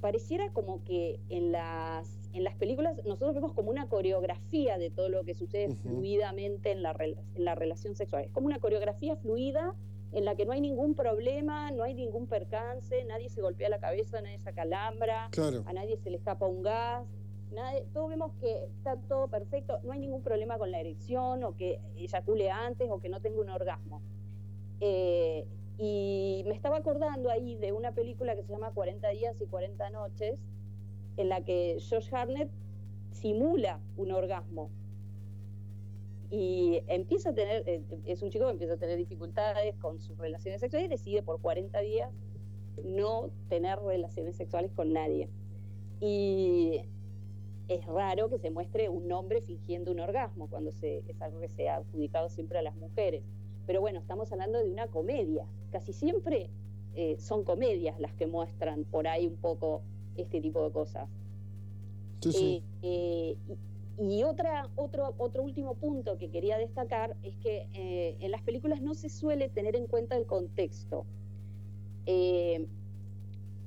pareciera 0.00 0.52
como 0.52 0.82
que 0.84 1.20
en 1.28 1.52
las, 1.52 2.21
en 2.32 2.44
las 2.44 2.56
películas 2.56 2.96
nosotros 3.04 3.34
vemos 3.34 3.52
como 3.52 3.70
una 3.70 3.88
coreografía 3.88 4.78
de 4.78 4.90
todo 4.90 5.08
lo 5.08 5.24
que 5.24 5.34
sucede 5.34 5.74
fluidamente 5.76 6.70
en 6.72 6.82
la, 6.82 6.96
en 6.98 7.44
la 7.44 7.54
relación 7.54 7.94
sexual. 7.94 8.24
Es 8.24 8.30
como 8.30 8.46
una 8.46 8.58
coreografía 8.58 9.16
fluida 9.16 9.74
en 10.12 10.24
la 10.24 10.34
que 10.34 10.44
no 10.44 10.52
hay 10.52 10.60
ningún 10.60 10.94
problema, 10.94 11.70
no 11.70 11.82
hay 11.82 11.94
ningún 11.94 12.26
percance, 12.26 13.04
nadie 13.04 13.30
se 13.30 13.40
golpea 13.40 13.68
la 13.68 13.78
cabeza, 13.78 14.20
nadie 14.20 14.38
se 14.38 14.50
acalambra, 14.50 15.30
a 15.66 15.72
nadie 15.72 15.96
se 15.96 16.10
le 16.10 16.18
escapa 16.18 16.46
un 16.46 16.62
gas, 16.62 17.06
todos 17.92 18.08
vemos 18.08 18.32
que 18.40 18.64
está 18.64 18.96
todo 19.08 19.28
perfecto, 19.28 19.78
no 19.84 19.92
hay 19.92 20.00
ningún 20.00 20.22
problema 20.22 20.58
con 20.58 20.70
la 20.70 20.80
erección 20.80 21.44
o 21.44 21.56
que 21.56 21.80
eyacule 21.96 22.50
antes 22.50 22.88
o 22.90 23.00
que 23.00 23.08
no 23.08 23.20
tenga 23.20 23.40
un 23.40 23.50
orgasmo. 23.50 24.02
Eh, 24.80 25.46
y 25.78 26.44
me 26.46 26.54
estaba 26.54 26.78
acordando 26.78 27.30
ahí 27.30 27.56
de 27.56 27.72
una 27.72 27.92
película 27.92 28.34
que 28.34 28.42
se 28.42 28.52
llama 28.52 28.70
40 28.72 29.08
días 29.10 29.40
y 29.40 29.46
40 29.46 29.90
noches, 29.90 30.38
en 31.16 31.28
la 31.28 31.44
que 31.44 31.78
George 31.80 32.14
Harnett 32.14 32.50
simula 33.12 33.80
un 33.96 34.12
orgasmo. 34.12 34.70
Y 36.30 36.82
empieza 36.86 37.30
a 37.30 37.34
tener, 37.34 37.62
eh, 37.66 37.82
es 38.06 38.22
un 38.22 38.30
chico 38.30 38.46
que 38.46 38.52
empieza 38.52 38.74
a 38.74 38.78
tener 38.78 38.96
dificultades 38.96 39.76
con 39.76 40.00
sus 40.00 40.16
relaciones 40.16 40.60
sexuales 40.60 40.86
y 40.86 40.90
decide 40.90 41.22
por 41.22 41.40
40 41.40 41.78
días 41.80 42.10
no 42.84 43.30
tener 43.48 43.78
relaciones 43.80 44.36
sexuales 44.36 44.72
con 44.72 44.92
nadie. 44.92 45.28
Y 46.00 46.80
es 47.68 47.86
raro 47.86 48.28
que 48.28 48.38
se 48.38 48.50
muestre 48.50 48.88
un 48.88 49.10
hombre 49.12 49.42
fingiendo 49.42 49.92
un 49.92 50.00
orgasmo, 50.00 50.48
cuando 50.48 50.72
se, 50.72 51.02
es 51.06 51.20
algo 51.20 51.40
que 51.40 51.48
se 51.48 51.68
ha 51.68 51.76
adjudicado 51.76 52.28
siempre 52.28 52.58
a 52.58 52.62
las 52.62 52.76
mujeres. 52.76 53.22
Pero 53.66 53.80
bueno, 53.80 54.00
estamos 54.00 54.32
hablando 54.32 54.58
de 54.58 54.70
una 54.70 54.88
comedia. 54.88 55.46
Casi 55.70 55.92
siempre 55.92 56.50
eh, 56.94 57.16
son 57.18 57.44
comedias 57.44 58.00
las 58.00 58.12
que 58.14 58.26
muestran 58.26 58.84
por 58.84 59.06
ahí 59.06 59.26
un 59.26 59.36
poco 59.36 59.82
este 60.16 60.40
tipo 60.40 60.64
de 60.64 60.72
cosas. 60.72 61.08
Sí, 62.20 62.62
eh, 62.82 63.36
eh, 63.48 63.56
y, 63.98 64.22
otra, 64.22 64.68
otro, 64.76 65.14
otro 65.18 65.42
último 65.42 65.74
punto 65.74 66.18
que 66.18 66.30
quería 66.30 66.56
destacar 66.56 67.16
es 67.22 67.36
que 67.36 67.66
en 68.20 68.30
las 68.30 68.42
películas 68.42 68.80
no 68.80 68.94
se 68.94 69.08
suele 69.08 69.48
tener 69.48 69.76
en 69.76 69.86
cuenta 69.86 70.16
el 70.16 70.26
contexto 70.26 71.04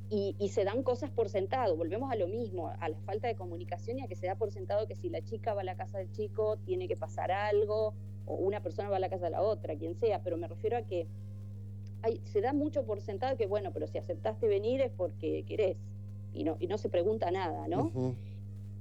y, 0.10 0.50
se 0.50 0.64
dan 0.64 0.84
cosas 0.84 1.10
por 1.12 1.30
sentado. 1.30 1.76
Volvemos 1.76 2.12
a 2.12 2.16
lo 2.16 2.28
mismo, 2.28 2.70
a 2.80 2.90
la 2.90 3.00
falta 3.02 3.28
de 3.28 3.36
comunicación 3.36 4.00
y 4.00 4.04
a 4.04 4.08
que 4.08 4.16
se 4.16 4.28
da 4.28 4.36
por 4.36 4.52
sentado 4.52 4.88
que 4.88 4.96
si 4.96 5.10
la 5.10 5.22
chica 5.22 5.54
va 5.54 5.62
a 5.62 5.66
la 5.66 5.76
casa 5.76 5.98
del 5.98 6.12
chico 6.12 6.58
tiene 6.66 6.88
que 6.88 6.96
pasar 6.96 7.32
algo, 7.32 7.94
o 8.26 8.36
una 8.36 8.62
persona 8.62 8.90
va 8.90 8.98
a 8.98 9.00
la 9.00 9.10
casa 9.10 9.26
de 9.26 9.32
la 9.32 9.42
otra, 9.42 9.76
quien 9.76 9.96
sea, 9.96 10.22
pero 10.24 10.38
me 10.38 10.48
refiero 10.48 10.78
a 10.78 10.84
que 10.84 11.08
hay, 12.02 12.22
se 12.26 12.42
da 12.42 12.54
mucho 12.54 12.86
por 12.86 13.02
sentado 13.02 13.36
que, 13.38 13.48
bueno, 13.48 13.72
pero 13.74 13.88
si 13.88 13.98
aceptaste 13.98 14.48
venir 14.48 14.82
es 14.82 14.92
porque 14.92 15.44
querés, 15.48 15.78
y 16.36 16.44
no, 16.44 16.58
y 16.60 16.68
no 16.68 16.78
se 16.78 16.90
pregunta 16.90 17.32
nada, 17.32 17.68
¿no? 17.68 17.92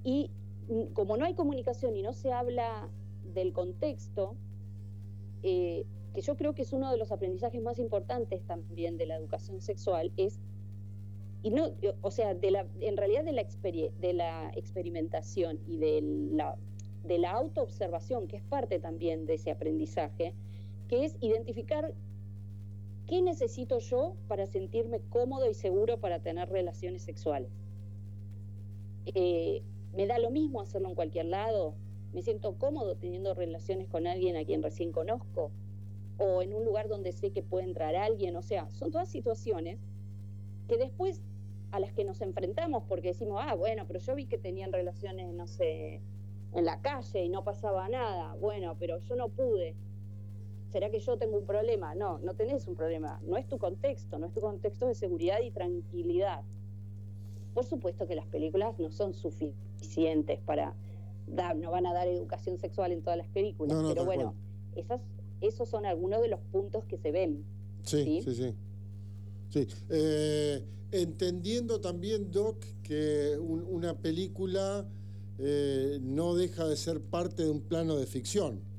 Y 0.02 0.30
como 0.92 1.16
no 1.16 1.24
hay 1.24 1.34
comunicación 1.34 1.96
y 1.96 2.02
no 2.02 2.12
se 2.12 2.32
habla 2.32 2.88
del 3.22 3.52
contexto, 3.52 4.36
eh, 5.42 5.86
que 6.14 6.20
yo 6.20 6.36
creo 6.36 6.54
que 6.54 6.62
es 6.62 6.72
uno 6.72 6.90
de 6.90 6.96
los 6.96 7.12
aprendizajes 7.12 7.62
más 7.62 7.78
importantes 7.78 8.44
también 8.44 8.96
de 8.96 9.06
la 9.06 9.16
educación 9.16 9.60
sexual, 9.60 10.12
es, 10.16 10.40
y 11.42 11.50
no, 11.50 11.72
o 12.00 12.10
sea, 12.10 12.34
de 12.34 12.50
la, 12.50 12.66
en 12.80 12.96
realidad 12.96 13.24
de 13.24 13.32
la, 13.32 13.44
de 14.00 14.12
la 14.12 14.50
experimentación 14.54 15.60
y 15.66 15.76
de 15.78 16.00
la, 16.32 16.56
de 17.04 17.18
la 17.18 17.32
autoobservación, 17.32 18.28
que 18.28 18.36
es 18.36 18.42
parte 18.44 18.78
también 18.78 19.26
de 19.26 19.34
ese 19.34 19.50
aprendizaje, 19.50 20.34
que 20.88 21.04
es 21.04 21.16
identificar 21.20 21.94
qué 23.06 23.22
necesito 23.22 23.78
yo 23.78 24.16
para 24.28 24.46
sentirme 24.46 25.00
cómodo 25.10 25.48
y 25.48 25.54
seguro 25.54 25.98
para 25.98 26.20
tener 26.20 26.48
relaciones 26.48 27.02
sexuales. 27.02 27.50
Eh, 29.06 29.62
me 29.94 30.06
da 30.06 30.18
lo 30.18 30.30
mismo 30.30 30.60
hacerlo 30.60 30.88
en 30.88 30.94
cualquier 30.94 31.26
lado, 31.26 31.74
me 32.12 32.22
siento 32.22 32.56
cómodo 32.58 32.96
teniendo 32.96 33.34
relaciones 33.34 33.88
con 33.88 34.06
alguien 34.06 34.36
a 34.36 34.44
quien 34.44 34.62
recién 34.62 34.92
conozco, 34.92 35.50
o 36.18 36.42
en 36.42 36.54
un 36.54 36.64
lugar 36.64 36.88
donde 36.88 37.12
sé 37.12 37.30
que 37.30 37.42
puede 37.42 37.64
entrar 37.64 37.96
alguien, 37.96 38.36
o 38.36 38.42
sea, 38.42 38.70
son 38.70 38.90
todas 38.90 39.08
situaciones 39.08 39.78
que 40.68 40.76
después 40.76 41.22
a 41.72 41.80
las 41.80 41.92
que 41.92 42.04
nos 42.04 42.20
enfrentamos 42.20 42.84
porque 42.88 43.08
decimos, 43.08 43.40
ah, 43.44 43.54
bueno, 43.54 43.84
pero 43.86 43.98
yo 43.98 44.14
vi 44.14 44.26
que 44.26 44.38
tenían 44.38 44.72
relaciones, 44.72 45.34
no 45.34 45.46
sé, 45.46 46.00
en 46.52 46.64
la 46.64 46.80
calle 46.80 47.24
y 47.24 47.28
no 47.28 47.42
pasaba 47.42 47.88
nada, 47.88 48.34
bueno, 48.34 48.76
pero 48.78 48.98
yo 49.00 49.16
no 49.16 49.28
pude. 49.28 49.74
¿Será 50.74 50.90
que 50.90 50.98
yo 50.98 51.16
tengo 51.16 51.38
un 51.38 51.46
problema? 51.46 51.94
No, 51.94 52.18
no 52.18 52.34
tenés 52.34 52.66
un 52.66 52.74
problema, 52.74 53.20
no 53.24 53.36
es 53.36 53.46
tu 53.46 53.58
contexto, 53.58 54.18
no 54.18 54.26
es 54.26 54.32
tu 54.32 54.40
contexto 54.40 54.88
de 54.88 54.96
seguridad 54.96 55.38
y 55.40 55.52
tranquilidad. 55.52 56.42
Por 57.54 57.64
supuesto 57.64 58.08
que 58.08 58.16
las 58.16 58.26
películas 58.26 58.76
no 58.80 58.90
son 58.90 59.14
suficientes 59.14 60.40
para 60.40 60.74
dar, 61.28 61.54
no 61.54 61.70
van 61.70 61.86
a 61.86 61.92
dar 61.92 62.08
educación 62.08 62.58
sexual 62.58 62.90
en 62.90 63.02
todas 63.02 63.16
las 63.16 63.28
películas, 63.28 63.78
pero 63.86 64.04
bueno, 64.04 64.34
esas 64.74 65.00
esos 65.40 65.68
son 65.68 65.86
algunos 65.86 66.20
de 66.20 66.26
los 66.26 66.40
puntos 66.40 66.82
que 66.86 66.98
se 66.98 67.12
ven. 67.12 67.44
Sí, 67.84 68.20
sí, 68.24 68.34
sí. 68.34 68.54
sí. 69.50 69.68
Eh, 69.90 70.60
entendiendo 70.90 71.80
también, 71.80 72.32
Doc, 72.32 72.64
que 72.82 73.38
una 73.38 73.96
película 73.96 74.88
eh, 75.38 76.00
no 76.02 76.34
deja 76.34 76.66
de 76.66 76.76
ser 76.76 77.00
parte 77.00 77.44
de 77.44 77.50
un 77.50 77.60
plano 77.60 77.94
de 77.94 78.06
ficción. 78.06 78.73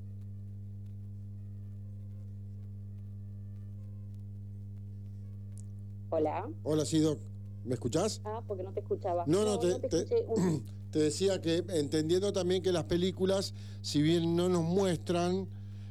Hola. 6.17 6.49
Hola, 6.63 6.85
sí, 6.85 6.99
Doc. 6.99 7.19
¿Me 7.65 7.73
escuchás? 7.73 8.21
Ah, 8.23 8.41
porque 8.47 8.63
no 8.63 8.71
te 8.71 8.79
escuchaba. 8.79 9.25
No, 9.27 9.43
no, 9.43 9.59
te, 9.59 9.75
te 10.91 10.99
decía 10.99 11.41
que 11.41 11.65
entendiendo 11.67 12.31
también 12.31 12.63
que 12.63 12.71
las 12.71 12.85
películas, 12.85 13.53
si 13.81 14.01
bien 14.01 14.33
no 14.33 14.47
nos 14.47 14.63
muestran 14.63 15.45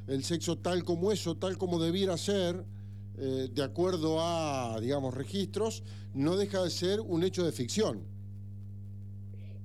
el 0.06 0.24
sexo 0.24 0.56
tal 0.56 0.82
como 0.82 1.12
eso, 1.12 1.36
tal 1.36 1.58
como 1.58 1.78
debiera 1.78 2.16
ser, 2.16 2.64
eh, 3.18 3.50
de 3.52 3.62
acuerdo 3.62 4.16
a, 4.18 4.80
digamos, 4.80 5.12
registros, 5.12 5.82
no 6.14 6.36
deja 6.38 6.62
de 6.64 6.70
ser 6.70 7.02
un 7.02 7.22
hecho 7.22 7.44
de 7.44 7.52
ficción. 7.52 8.00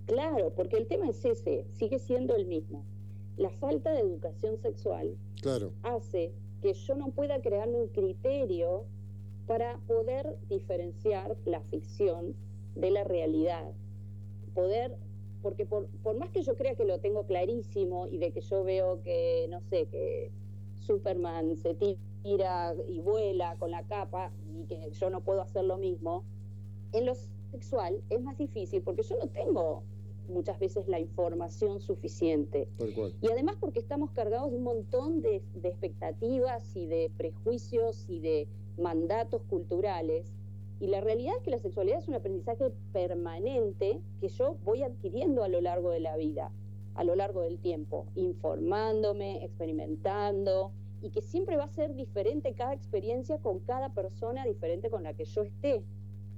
Claro, 0.08 0.52
porque 0.58 0.76
el 0.76 0.88
tema 0.88 1.08
es 1.08 1.24
ese, 1.24 1.68
sigue 1.72 2.00
siendo 2.00 2.36
el 2.36 2.48
mismo. 2.48 2.84
La 3.38 3.50
falta 3.50 3.94
de 3.94 4.02
educación 4.02 4.58
sexual 4.58 5.16
claro. 5.42 5.72
hace 5.84 6.34
que 6.62 6.74
yo 6.74 6.96
no 6.96 7.12
pueda 7.12 7.42
crearme 7.42 7.78
un 7.78 7.88
criterio 7.88 8.84
para 9.50 9.80
poder 9.88 10.38
diferenciar 10.48 11.36
la 11.46 11.60
ficción 11.60 12.36
de 12.76 12.92
la 12.92 13.04
realidad, 13.04 13.74
poder 14.54 14.96
porque 15.42 15.66
por, 15.66 15.88
por, 16.04 16.16
más 16.18 16.30
que 16.30 16.44
yo 16.44 16.56
crea 16.56 16.76
que 16.76 16.86
lo 16.86 17.00
tengo 17.00 17.26
clarísimo 17.26 18.06
y 18.06 18.20
de 18.20 18.32
que 18.32 18.42
yo 18.42 18.64
veo 18.64 19.02
que, 19.02 19.48
no 19.50 19.60
sé, 19.62 19.88
que 19.88 20.30
Superman 20.76 21.56
se 21.56 21.74
tira 21.74 22.76
y 22.88 23.00
vuela 23.00 23.56
con 23.58 23.72
la 23.72 23.82
capa 23.88 24.32
y 24.54 24.66
que 24.66 24.92
yo 24.92 25.10
no 25.10 25.22
puedo 25.22 25.42
hacer 25.42 25.64
lo 25.64 25.80
mismo, 25.80 26.26
en 26.94 27.08
lo 27.08 27.16
sexual 27.50 28.04
es 28.12 28.22
más 28.22 28.38
difícil 28.38 28.84
porque 28.84 29.02
yo 29.02 29.18
no 29.18 29.30
tengo 29.30 29.82
muchas 30.28 30.60
veces 30.60 30.88
la 30.88 31.00
información 31.00 31.80
suficiente. 31.80 32.68
Y 33.20 33.32
además 33.32 33.56
porque 33.60 33.80
estamos 33.80 34.12
cargados 34.12 34.52
de 34.52 34.58
un 34.58 34.64
montón 34.64 35.24
de, 35.24 35.42
de 35.56 35.70
expectativas 35.70 36.76
y 36.76 36.86
de 36.86 37.12
prejuicios 37.18 38.08
y 38.08 38.20
de 38.20 38.48
mandatos 38.80 39.44
culturales 39.44 40.34
y 40.80 40.88
la 40.88 41.02
realidad 41.02 41.36
es 41.38 41.44
que 41.44 41.52
la 41.52 41.60
sexualidad 41.60 42.00
es 42.00 42.08
un 42.08 42.16
aprendizaje 42.16 42.72
permanente 42.94 44.00
que 44.22 44.30
yo 44.30 44.56
voy 44.64 44.84
adquiriendo 44.84 45.44
a 45.44 45.50
lo 45.50 45.60
largo 45.60 45.92
de 45.92 46.00
la 46.00 46.16
vida, 46.16 46.52
a 46.96 47.04
lo 47.04 47.16
largo 47.16 47.42
del 47.42 47.60
tiempo, 47.60 48.06
informándome, 48.16 49.44
experimentando, 49.44 50.72
y 51.02 51.10
que 51.10 51.22
siempre 51.22 51.58
va 51.58 51.66
a 51.66 51.70
ser 51.70 51.96
diferente 51.96 52.54
cada 52.54 52.74
experiencia 52.74 53.40
con 53.40 53.60
cada 53.60 53.94
persona 53.94 54.46
diferente 54.46 54.90
con 54.90 55.04
la 55.04 55.14
que 55.14 55.26
yo 55.26 55.44
esté. 55.44 55.84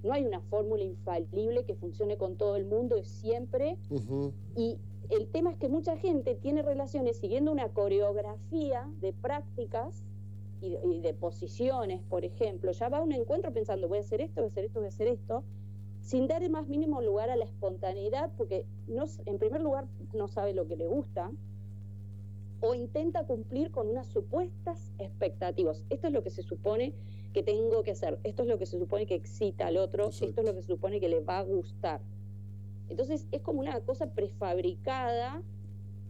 No 0.04 0.14
hay 0.14 0.26
una 0.26 0.42
fórmula 0.42 0.84
infalible 0.84 1.64
que 1.64 1.76
funcione 1.76 2.18
con 2.18 2.36
todo 2.36 2.56
el 2.56 2.66
mundo 2.66 2.98
y 2.98 3.06
siempre. 3.06 3.78
Y 4.56 4.80
el 5.10 5.28
tema 5.28 5.52
es 5.52 5.58
que 5.58 5.70
mucha 5.70 5.98
gente 5.98 6.34
tiene 6.34 6.64
relaciones 6.64 7.18
siguiendo 7.18 7.52
una 7.52 7.70
coreografía 7.70 8.90
de 9.02 9.14
prácticas 9.14 10.04
y, 10.62 11.00
de 11.00 11.14
posiciones, 11.14 12.02
por 12.04 12.24
ejemplo, 12.24 12.72
ya 12.72 12.88
va 12.90 13.00
a 13.00 13.02
un 13.02 13.12
encuentro 13.12 13.52
pensando, 13.52 13.88
voy 13.88 13.98
a 13.98 14.02
hacer 14.02 14.22
esto, 14.22 14.42
voy 14.42 14.50
a 14.50 14.52
hacer 14.52 14.66
esto, 14.66 14.80
voy 14.80 14.86
a 14.86 14.90
hacer 14.90 15.08
esto, 15.08 15.44
sin 16.02 16.28
dar 16.28 16.44
el 16.44 16.52
más 16.52 16.68
mínimo 16.68 17.02
lugar 17.02 17.30
a 17.32 17.36
la 17.36 17.46
espontaneidad, 17.46 18.32
porque 18.38 18.66
no, 18.88 19.06
en 19.26 19.40
primer 19.40 19.62
lugar 19.62 19.88
no 20.14 20.28
sabe 20.28 20.54
lo 20.54 20.68
que 20.68 20.76
le 20.76 20.88
gusta, 20.88 21.32
o 22.60 22.76
intenta 22.76 23.26
cumplir 23.26 23.72
con 23.72 23.90
unas 23.90 24.06
supuestas 24.08 24.92
expectativas. 25.00 25.84
Esto 25.90 26.08
es 26.08 26.14
lo 26.14 26.22
que 26.22 26.30
se 26.30 26.44
supone 26.44 26.94
que 27.34 27.42
tengo 27.42 27.82
que 27.82 27.92
hacer, 27.92 28.20
esto 28.24 28.44
es 28.44 28.48
lo 28.48 28.60
que 28.60 28.68
se 28.68 28.78
supone 28.78 29.08
que 29.08 29.16
excita 29.16 29.66
al 29.66 29.78
otro, 29.78 30.10
esto 30.10 30.26
es 30.26 30.46
lo 30.46 30.54
que 30.54 30.62
se 30.62 30.68
supone 30.68 31.00
que 31.00 31.10
le 31.10 31.22
va 31.22 31.40
a 31.40 31.44
gustar. 31.44 32.02
Entonces 32.88 33.26
es 33.32 33.42
como 33.42 33.62
una 33.62 33.80
cosa 33.80 34.14
prefabricada, 34.14 35.42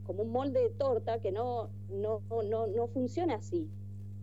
como 0.05 0.23
un 0.23 0.31
molde 0.31 0.61
de 0.61 0.69
torta 0.71 1.21
que 1.21 1.31
no, 1.31 1.69
no, 1.89 2.21
no, 2.49 2.67
no 2.67 2.87
funciona 2.87 3.35
así 3.35 3.69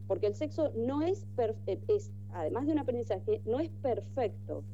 porque 0.08 0.26
el 0.26 0.34
sexo 0.34 0.72
no 0.74 1.02
es, 1.02 1.26
eh, 1.66 1.78
es, 1.86 2.10
además 2.32 2.66
de 2.66 2.72
un 2.72 2.78
aprendizaje, 2.78 3.42
no 3.44 3.60
es 3.60 3.68
perfecto. 3.68 4.64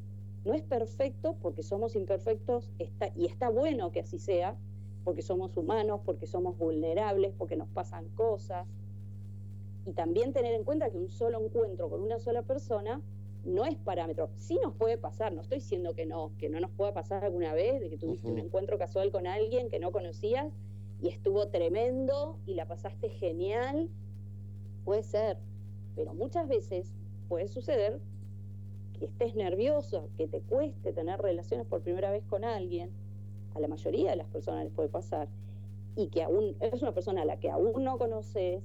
No 0.45 0.55
es 0.55 0.63
perfecto 0.63 1.37
porque 1.43 1.63
somos 1.63 1.97
imperfectos 1.97 2.71
está, 2.79 3.11
y 3.17 3.27
está 3.27 3.49
bueno 3.49 3.91
que 3.91 4.01
así 4.01 4.19
sea, 4.19 4.57
porque 5.03 5.23
somos 5.23 5.57
humanos, 5.57 6.01
porque 6.05 6.27
somos 6.27 6.57
vulnerables, 6.57 7.35
porque 7.37 7.57
nos 7.57 7.69
pasan 7.69 8.09
cosas. 8.11 8.67
Y 9.87 9.93
también 9.93 10.33
tener 10.33 10.55
en 10.55 10.65
cuenta 10.65 10.89
que 10.89 10.99
un 10.99 11.11
solo 11.11 11.45
encuentro 11.45 11.91
con 11.91 12.01
una 12.01 12.19
sola 12.19 12.43
persona 12.43 13.03
no 13.45 13.65
es 13.65 13.75
parámetro. 13.77 14.31
Sí 14.37 14.59
nos 14.63 14.75
puede 14.75 14.99
pasar, 14.99 15.33
no 15.33 15.41
estoy 15.41 15.59
diciendo 15.59 15.95
que 15.95 16.07
no, 16.07 16.31
que 16.39 16.49
no 16.49 16.61
nos 16.61 16.71
pueda 16.71 16.95
pasar 16.95 17.25
alguna 17.25 17.55
vez, 17.55 17.81
de 17.81 17.91
que 17.91 17.99
tuviste 17.99 18.31
un 18.31 18.39
encuentro 18.39 18.79
casual 18.79 19.11
con 19.11 19.27
alguien 19.27 19.69
que 19.69 19.81
no 19.81 19.91
conocías 19.91 20.53
y 21.03 21.09
estuvo 21.09 21.49
tremendo 21.49 22.39
y 22.47 22.55
la 22.55 22.67
pasaste 22.67 23.09
genial 23.11 23.91
puede 24.85 25.03
ser, 25.03 25.39
pero 25.97 26.15
muchas 26.15 26.49
veces 26.49 26.93
puede 27.29 27.49
suceder 27.49 28.01
que 28.99 29.07
estés 29.07 29.35
nervioso, 29.35 30.09
que 30.17 30.29
te 30.29 30.41
cueste 30.41 30.93
tener 30.93 31.21
relaciones 31.21 31.67
por 31.67 31.81
primera 31.81 32.11
vez 32.11 32.25
con 32.25 32.45
alguien, 32.45 32.91
a 33.55 33.61
la 33.61 33.69
mayoría 33.69 34.11
de 34.11 34.17
las 34.17 34.29
personas 34.29 34.65
les 34.65 34.73
puede 34.73 34.89
pasar, 34.89 35.29
y 35.97 36.09
que 36.09 36.23
aún 36.23 36.57
es 36.61 36.83
una 36.83 36.93
persona 36.93 37.23
a 37.23 37.25
la 37.25 37.39
que 37.39 37.51
aún 37.51 37.85
no 37.85 37.99
conoces 37.99 38.63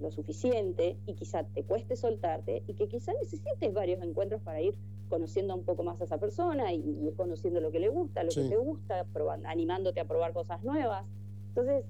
lo 0.00 0.10
suficiente 0.10 0.96
y 1.06 1.14
quizá 1.14 1.44
te 1.44 1.62
cueste 1.62 1.94
soltarte 1.94 2.62
y 2.66 2.72
que 2.74 2.88
quizá 2.88 3.12
necesites 3.12 3.72
varios 3.74 4.02
encuentros 4.02 4.40
para 4.40 4.62
ir 4.62 4.74
conociendo 5.10 5.54
un 5.54 5.64
poco 5.64 5.82
más 5.82 6.00
a 6.00 6.04
esa 6.04 6.18
persona 6.18 6.72
y, 6.72 7.12
conociendo 7.16 7.60
lo 7.60 7.70
que 7.70 7.80
le 7.80 7.88
gusta, 7.88 8.22
lo 8.22 8.30
que 8.30 8.48
te 8.48 8.56
gusta, 8.56 9.04
probando, 9.12 9.48
animándote 9.48 10.00
a 10.00 10.06
probar 10.06 10.32
cosas 10.32 10.62
nuevas. 10.62 11.04
Entonces, 11.48 11.84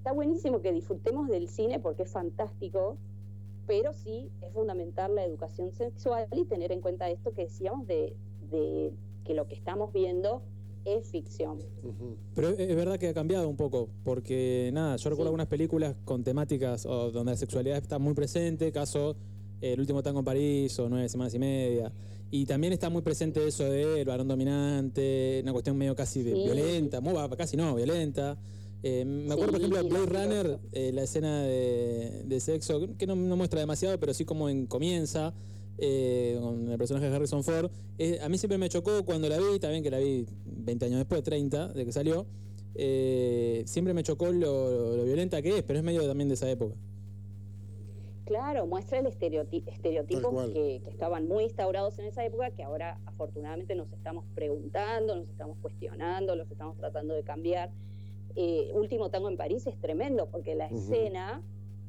está 0.00 0.12
buenísimo 0.12 0.62
que 0.62 0.72
disfrutemos 0.72 1.28
del 1.28 1.46
cine 1.46 1.78
porque 1.78 2.04
es 2.04 2.10
fantástico, 2.10 2.96
pero 3.66 3.92
sí 3.92 4.30
es 4.40 4.50
fundamental 4.54 5.14
la 5.14 5.26
educación 5.26 5.72
sexual 5.72 6.26
y 6.32 6.46
tener 6.46 6.72
en 6.72 6.80
cuenta 6.80 7.10
esto 7.10 7.34
que 7.34 7.42
decíamos 7.42 7.86
de, 7.86 8.16
que 8.50 9.34
lo 9.34 9.46
que 9.46 9.54
estamos 9.54 9.92
viendo 9.92 10.40
es 10.86 11.06
ficción. 11.10 11.58
Pero 12.34 12.48
es 12.48 12.74
verdad 12.74 12.98
que 12.98 13.08
ha 13.08 13.14
cambiado 13.14 13.46
un 13.46 13.58
poco, 13.58 13.90
porque 14.02 14.70
nada, 14.72 14.96
yo 14.96 15.10
recuerdo 15.10 15.28
algunas 15.28 15.48
películas 15.48 15.94
con 16.06 16.24
temáticas 16.24 16.84
donde 16.84 17.32
la 17.32 17.36
sexualidad 17.36 17.76
está 17.76 17.98
muy 17.98 18.14
presente, 18.14 18.72
caso 18.72 19.16
El 19.60 19.78
último 19.78 20.02
tango 20.02 20.20
en 20.20 20.24
París 20.24 20.78
o 20.78 20.88
Nueve 20.88 21.10
semanas 21.10 21.34
y 21.34 21.38
media. 21.38 21.92
Y 22.30 22.46
también 22.46 22.72
está 22.72 22.88
muy 22.88 23.02
presente 23.02 23.46
eso 23.46 23.64
de 23.64 24.00
el 24.00 24.06
varón 24.06 24.28
dominante, 24.28 25.40
una 25.42 25.52
cuestión 25.52 25.76
medio 25.76 25.94
casi 25.94 26.22
violenta, 26.22 27.02
muy, 27.02 27.12
casi 27.36 27.58
no, 27.58 27.74
violenta. 27.74 28.38
Eh, 28.82 29.04
me 29.04 29.32
acuerdo, 29.32 29.52
por 29.52 29.60
ejemplo, 29.60 29.82
de 29.82 29.88
Blade 29.88 30.06
Runner, 30.06 30.60
eh, 30.72 30.90
la 30.92 31.02
escena 31.02 31.42
de, 31.42 32.40
sexo, 32.40 32.96
que 32.96 33.06
no, 33.06 33.16
muestra 33.16 33.60
demasiado, 33.60 33.98
pero 34.00 34.14
sí 34.14 34.24
como 34.24 34.48
en, 34.48 34.66
comienza 34.66 35.34
eh, 35.78 36.38
con 36.40 36.70
el 36.70 36.78
personaje 36.78 37.08
de 37.08 37.14
Harrison 37.14 37.44
Ford. 37.44 37.70
a 38.22 38.28
mí 38.28 38.38
siempre 38.38 38.58
me 38.58 38.68
chocó 38.68 39.04
cuando 39.04 39.28
la 39.28 39.38
vi, 39.38 39.58
también 39.58 39.82
que 39.82 39.90
la 39.90 39.98
vi 39.98 40.26
20 40.46 40.86
años 40.86 40.98
después, 40.98 41.22
30, 41.22 41.68
de 41.68 41.84
que 41.84 41.92
salió, 41.92 42.26
eh, 42.74 43.62
siempre 43.66 43.94
me 43.94 44.02
chocó 44.02 44.30
lo, 44.30 45.04
violenta 45.04 45.42
que 45.42 45.58
es, 45.58 45.62
pero 45.62 45.78
es 45.78 45.84
medio 45.84 46.06
también 46.06 46.28
de 46.28 46.34
esa 46.34 46.50
época. 46.50 46.74
Claro, 48.24 48.66
muestra 48.66 49.00
el 49.00 49.06
estereotipo 49.06 49.72
que, 50.52 50.76
estaban 50.88 51.26
muy 51.26 51.44
instaurados 51.44 51.98
en 51.98 52.06
esa 52.06 52.24
época, 52.24 52.52
que 52.52 52.62
ahora 52.62 53.00
afortunadamente 53.06 53.74
nos 53.74 53.92
estamos 53.92 54.24
preguntando, 54.34 55.16
nos 55.16 55.28
estamos 55.28 55.58
cuestionando, 55.60 56.36
los 56.36 56.48
estamos 56.50 56.76
tratando 56.76 57.14
de 57.14 57.24
cambiar. 57.24 57.70
Eh, 58.36 58.70
Último 58.74 59.10
Tango 59.10 59.28
en 59.28 59.36
París 59.36 59.66
es 59.66 59.78
tremendo, 59.78 60.28
porque 60.30 60.54
la 60.54 60.66
escena 60.66 61.42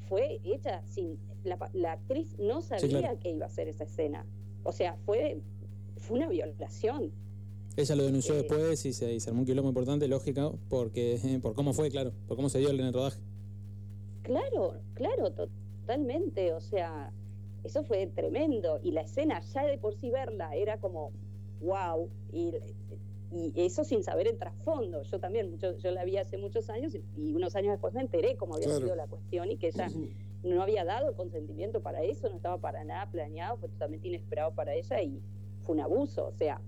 fue 0.08 0.40
hecha 0.44 0.82
sin... 0.86 1.18
La, 1.44 1.92
actriz 1.92 2.38
no 2.38 2.62
sabía 2.62 3.18
que 3.18 3.32
iba 3.32 3.46
a 3.48 3.50
ser 3.50 3.68
esa 3.68 3.86
escena. 3.86 4.26
O 4.64 4.72
sea, 4.72 4.96
fue, 5.06 5.42
fue 5.98 6.18
una 6.18 6.28
violación. 6.28 7.12
Ella 7.78 7.96
lo 7.96 8.04
denunció 8.04 8.36
eh, 8.36 8.38
después 8.40 8.86
y 8.86 8.94
se, 8.94 9.18
armó 9.28 9.40
un 9.40 9.46
quilombo 9.46 9.70
importante, 9.70 10.08
lógico, 10.08 10.60
porque 10.70 11.20
por 11.42 11.56
cómo 11.56 11.74
fue, 11.74 11.90
claro, 11.90 12.12
por 12.28 12.36
cómo 12.36 12.50
se 12.50 12.60
dio 12.60 12.70
en 12.70 12.80
el 12.80 12.94
rodaje. 12.94 13.20
Claro, 14.24 14.76
claro, 14.94 15.32
totalmente. 15.32 16.54
O 16.54 16.62
sea, 16.62 17.12
eso 17.64 17.84
fue 17.84 18.08
tremendo. 18.08 18.80
Y 18.84 18.92
la 18.92 19.02
escena, 19.02 19.42
ya 19.54 19.64
de 19.66 19.78
por 19.78 19.96
sí 19.96 20.12
verla, 20.12 20.56
era 20.56 20.78
como, 20.80 21.12
wow. 21.62 22.10
Y, 22.32 22.54
y 23.32 23.54
eso 23.56 23.84
sin 23.84 24.04
saber 24.04 24.28
el 24.28 24.38
trasfondo. 24.38 25.04
Yo 25.04 25.20
también, 25.20 25.50
mucho, 25.50 25.78
yo 25.78 25.92
la 25.92 26.04
vi 26.04 26.18
hace 26.18 26.38
muchos 26.38 26.70
años 26.70 26.94
y, 26.96 27.34
unos 27.34 27.56
años 27.56 27.72
después 27.72 27.94
me 27.94 28.02
enteré 28.02 28.36
cómo 28.36 28.56
había 28.56 28.70
sido 28.70 28.96
la 28.96 29.08
cuestión 29.08 29.50
y 29.50 29.58
que 29.58 29.68
ella 29.68 29.88
no 30.44 30.62
había 30.62 30.84
dado 30.84 31.16
consentimiento 31.16 31.82
para 31.82 32.02
eso, 32.02 32.30
no 32.30 32.36
estaba 32.36 32.58
para 32.58 32.84
nada 32.84 33.10
planeado, 33.10 33.58
fue 33.58 33.70
totalmente 33.70 34.08
inesperado 34.08 34.54
para 34.54 34.74
ella 34.74 35.02
y 35.02 35.22
fue 35.64 35.76
un 35.76 35.82
abuso. 35.82 36.28
O 36.28 36.34
sea, 36.34 36.62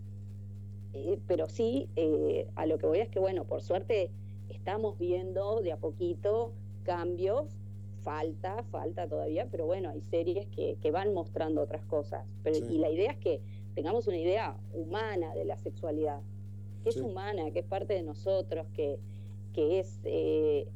eh, 0.93 1.19
pero 1.28 1.49
sí, 1.49 1.89
eh, 1.95 2.47
a 2.56 2.65
lo 2.65 2.78
que 2.78 2.86
voy 2.86 2.99
es 2.99 3.10
que, 3.10 3.19
bueno, 3.19 3.45
por 3.45 3.62
suerte 3.62 4.12
estamos 4.49 4.97
viendo 4.99 5.62
de 5.62 5.73
a 5.73 5.78
poquito 5.78 6.54
cambios, 6.84 7.58
falta, 8.04 8.63
falta 8.71 9.08
todavía, 9.08 9.47
pero 9.49 9.65
bueno, 9.65 9.89
hay 9.89 10.02
series 10.02 10.47
que, 10.47 10.91
van 10.91 11.13
mostrando 11.13 11.62
otras 11.62 11.84
cosas. 11.86 12.26
Pero, 12.43 12.58
Y 12.69 12.78
la 12.78 12.89
idea 12.89 13.12
es 13.12 13.17
que 13.17 13.41
tengamos 13.73 14.08
una 14.08 14.17
idea 14.17 14.56
humana 14.73 15.34
de 15.34 15.45
la 15.45 15.58
sexualidad, 15.58 16.21
que 16.84 16.89
es 16.89 16.98
humana, 16.98 17.52
que 17.52 17.60
es 17.60 17.65
parte 17.65 17.93
de 17.93 18.04
nosotros, 18.04 18.67
que, 18.74 19.00
que 19.54 19.80
es 19.80 20.00
eh, 20.04 20.67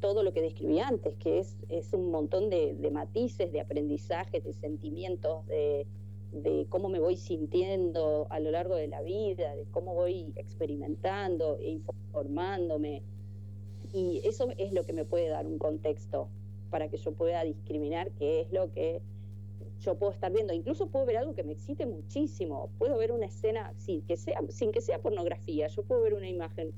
todo 0.00 0.22
lo 0.22 0.32
que 0.32 0.40
describí 0.40 0.78
antes, 0.80 1.14
que 1.16 1.38
es, 1.38 1.56
es 1.68 1.92
un 1.92 2.10
montón 2.10 2.50
de, 2.50 2.74
de 2.74 2.90
matices, 2.90 3.52
de 3.52 3.60
aprendizajes, 3.60 4.44
de 4.44 4.52
sentimientos, 4.52 5.46
de 5.46 5.86
de 6.34 6.66
cómo 6.68 6.88
me 6.88 6.98
voy 6.98 7.16
sintiendo 7.16 8.26
a 8.28 8.40
lo 8.40 8.50
largo 8.50 8.74
de 8.74 8.88
la 8.88 9.00
vida, 9.02 9.54
de 9.54 9.64
cómo 9.70 9.94
voy 9.94 10.32
experimentando 10.34 11.58
e 11.58 11.70
informándome. 11.70 13.02
Y 13.92 14.20
eso 14.24 14.48
es 14.58 14.72
lo 14.72 14.84
que 14.84 14.92
me 14.92 15.04
puede 15.04 15.28
dar 15.28 15.46
un 15.46 15.58
contexto 15.58 16.28
para 16.70 16.88
que 16.88 16.96
yo 16.96 17.12
pueda 17.12 17.44
discriminar 17.44 18.10
qué 18.18 18.40
es 18.40 18.52
lo 18.52 18.72
que 18.72 19.00
yo 19.80 19.96
puedo 19.96 20.12
estar 20.12 20.32
viendo. 20.32 20.52
Incluso 20.52 20.88
puedo 20.88 21.06
ver 21.06 21.18
algo 21.18 21.34
que 21.34 21.44
me 21.44 21.52
excite 21.52 21.86
muchísimo. 21.86 22.70
Puedo 22.78 22.96
ver 22.98 23.12
una 23.12 23.26
escena 23.26 23.72
sin 23.76 24.02
que 24.02 24.16
sea, 24.16 24.40
sin 24.48 24.72
que 24.72 24.80
sea 24.80 25.00
pornografía. 25.00 25.66
Yo 25.68 25.82
puedo 25.82 26.02
ver 26.02 26.14
una 26.14 26.28
imagen 26.28 26.72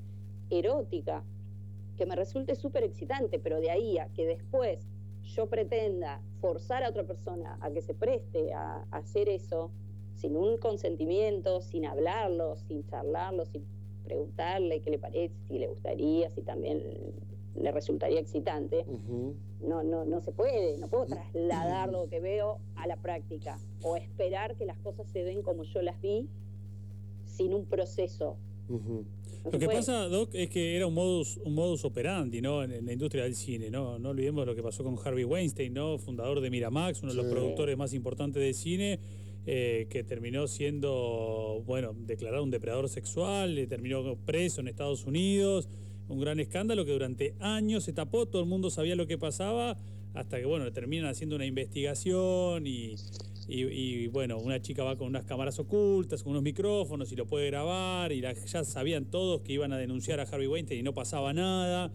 erótica 0.49 1.23
que 1.97 2.05
me 2.05 2.15
resulte 2.15 2.55
súper 2.55 2.83
excitante, 2.83 3.39
pero 3.39 3.59
de 3.59 3.71
ahí 3.71 3.97
a 3.97 4.07
que 4.13 4.25
después 4.25 4.87
yo 5.23 5.47
pretenda 5.47 6.21
forzar 6.39 6.83
a 6.83 6.89
otra 6.89 7.03
persona 7.03 7.57
a 7.61 7.71
que 7.71 7.81
se 7.81 7.93
preste 7.93 8.53
a, 8.53 8.85
hacer 8.91 9.29
eso 9.29 9.71
sin 10.15 10.35
un 10.35 10.57
consentimiento, 10.57 11.61
sin 11.61 11.85
hablarlo, 11.85 12.55
sin 12.55 12.85
charlarlo, 12.85 13.45
sin 13.45 13.65
preguntarle 14.03 14.81
qué 14.81 14.91
le 14.91 14.99
parece, 14.99 15.35
si 15.47 15.59
le 15.59 15.67
gustaría, 15.67 16.29
si 16.31 16.41
también 16.41 16.81
le 17.55 17.71
resultaría 17.71 18.19
excitante, 18.19 18.85
no, 19.61 19.83
no, 19.83 20.05
no 20.05 20.21
se 20.21 20.31
puede, 20.31 20.77
no 20.77 20.87
puedo 20.87 21.05
trasladar 21.05 21.89
lo 21.89 22.07
que 22.09 22.19
veo 22.19 22.59
a 22.75 22.87
la 22.87 22.97
práctica 22.97 23.59
o 23.81 23.95
esperar 23.95 24.55
que 24.55 24.65
las 24.65 24.77
cosas 24.79 25.07
se 25.11 25.23
den 25.23 25.41
como 25.41 25.63
yo 25.63 25.81
las 25.81 25.99
vi 26.01 26.27
sin 27.25 27.53
un 27.53 27.65
proceso 27.65 28.37
lo 29.51 29.59
que 29.59 29.65
pasa, 29.67 30.07
Doc, 30.09 30.29
es 30.33 30.49
que 30.49 30.75
era 30.75 30.87
un 30.87 30.93
modus, 30.93 31.37
un 31.43 31.53
modus 31.55 31.85
operandi, 31.85 32.41
¿no? 32.41 32.63
En, 32.63 32.85
la 32.85 32.91
industria 32.91 33.23
del 33.23 33.35
cine, 33.35 33.69
¿no? 33.69 33.97
No 33.97 34.09
olvidemos 34.09 34.45
lo 34.45 34.55
que 34.55 34.61
pasó 34.61 34.83
con 34.83 34.97
Harvey 35.03 35.23
Weinstein, 35.23 35.73
¿no? 35.73 35.97
Fundador 35.97 36.41
de 36.41 36.49
Miramax, 36.49 37.03
uno 37.03 37.13
de 37.13 37.21
los 37.21 37.31
productores 37.31 37.77
más 37.77 37.93
importantes 37.93 38.41
de 38.41 38.53
cine, 38.53 38.99
eh, 39.45 39.87
que 39.89 40.03
terminó 40.03 40.47
siendo, 40.47 41.63
bueno, 41.65 41.93
declarado 41.97 42.43
un 42.43 42.51
depredador 42.51 42.89
sexual, 42.89 43.65
terminó 43.69 44.17
preso 44.17 44.61
en 44.61 44.67
Estados 44.67 45.05
Unidos. 45.05 45.69
Un 46.09 46.19
gran 46.19 46.39
escándalo 46.39 46.85
que 46.85 46.91
durante 46.91 47.35
años 47.39 47.83
se 47.83 47.93
tapó, 47.93 48.25
todo 48.25 48.41
el 48.41 48.47
mundo 48.47 48.69
sabía 48.69 48.95
lo 48.95 49.07
que 49.07 49.17
pasaba, 49.17 49.77
hasta 50.13 50.39
que, 50.39 50.45
bueno, 50.45 50.71
terminan 50.71 51.09
haciendo 51.09 51.35
una 51.35 51.45
investigación 51.45 52.65
y 52.65 52.95
y, 53.49 54.07
bueno, 54.07 54.37
una 54.37 54.61
chica 54.61 54.83
va 54.83 54.97
con 54.97 55.07
unas 55.07 55.23
cámaras 55.23 55.57
ocultas, 55.57 56.21
con 56.21 56.31
unos 56.31 56.43
micrófonos 56.43 57.11
y 57.13 57.15
lo 57.15 57.25
puede 57.25 57.47
grabar. 57.47 58.11
Y 58.11 58.21
ya 58.21 58.63
sabían 58.65 59.05
todos 59.05 59.41
que 59.41 59.53
iban 59.53 59.71
a 59.71 59.77
denunciar 59.77 60.19
a 60.19 60.23
Harvey 60.23 60.47
Weinstein 60.47 60.81
y 60.81 60.83
no 60.83 60.93
pasaba 60.93 61.31
nada. 61.31 61.91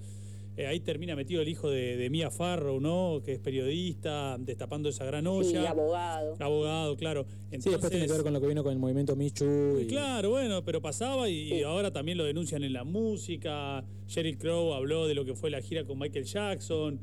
Eh, 0.57 0.67
ahí 0.67 0.81
termina 0.81 1.17
metido 1.17 1.41
el 1.41 1.49
hijo 1.49 1.71
de, 1.71 2.09
Mia 2.11 2.31
Farrow, 2.31 2.79
¿no? 2.79 3.23
Que 3.25 3.33
es 3.33 3.39
periodista, 3.39 4.37
destapando 4.39 4.91
esa 4.91 5.05
gran 5.07 5.27
olla. 5.27 5.49
Sí, 5.49 5.57
abogado. 5.57 6.35
Abogado, 6.39 6.97
claro. 6.97 7.25
sí, 7.51 7.71
después 7.71 7.91
tiene 7.91 8.07
que 8.07 8.13
ver 8.13 8.23
con 8.23 8.35
lo 8.35 8.41
que 8.41 8.47
vino 8.47 8.63
con 8.63 8.73
el 8.73 8.79
movimiento 8.79 9.17
Michu. 9.17 9.79
Y... 9.81 9.87
Claro, 9.87 10.31
bueno, 10.31 10.63
pero 10.63 10.83
pasaba 10.83 11.29
y, 11.29 11.63
ahora 11.63 11.91
también 11.91 12.19
lo 12.19 12.25
denuncian 12.25 12.65
en 12.65 12.75
la 12.75 12.85
música. 12.85 13.83
Sheryl 14.07 14.37
Crow 14.37 14.75
habló 14.75 15.07
de 15.07 15.15
lo 15.15 15.25
que 15.25 15.35
fue 15.35 15.51
la 15.51 15.63
gira 15.63 15.85
con 15.85 15.99
Michael 15.99 16.27
Jackson. 16.27 17.01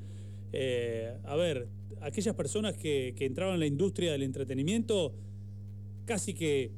Eh, 0.53 1.17
a 1.25 1.35
ver, 1.35 1.67
aquellas 2.01 2.35
personas 2.35 2.77
que, 2.77 3.15
entraban 3.19 3.55
en 3.55 3.59
la 3.61 3.65
industria 3.65 4.11
del 4.11 4.23
entretenimiento 4.23 5.13
casi 6.05 6.33
que 6.33 6.71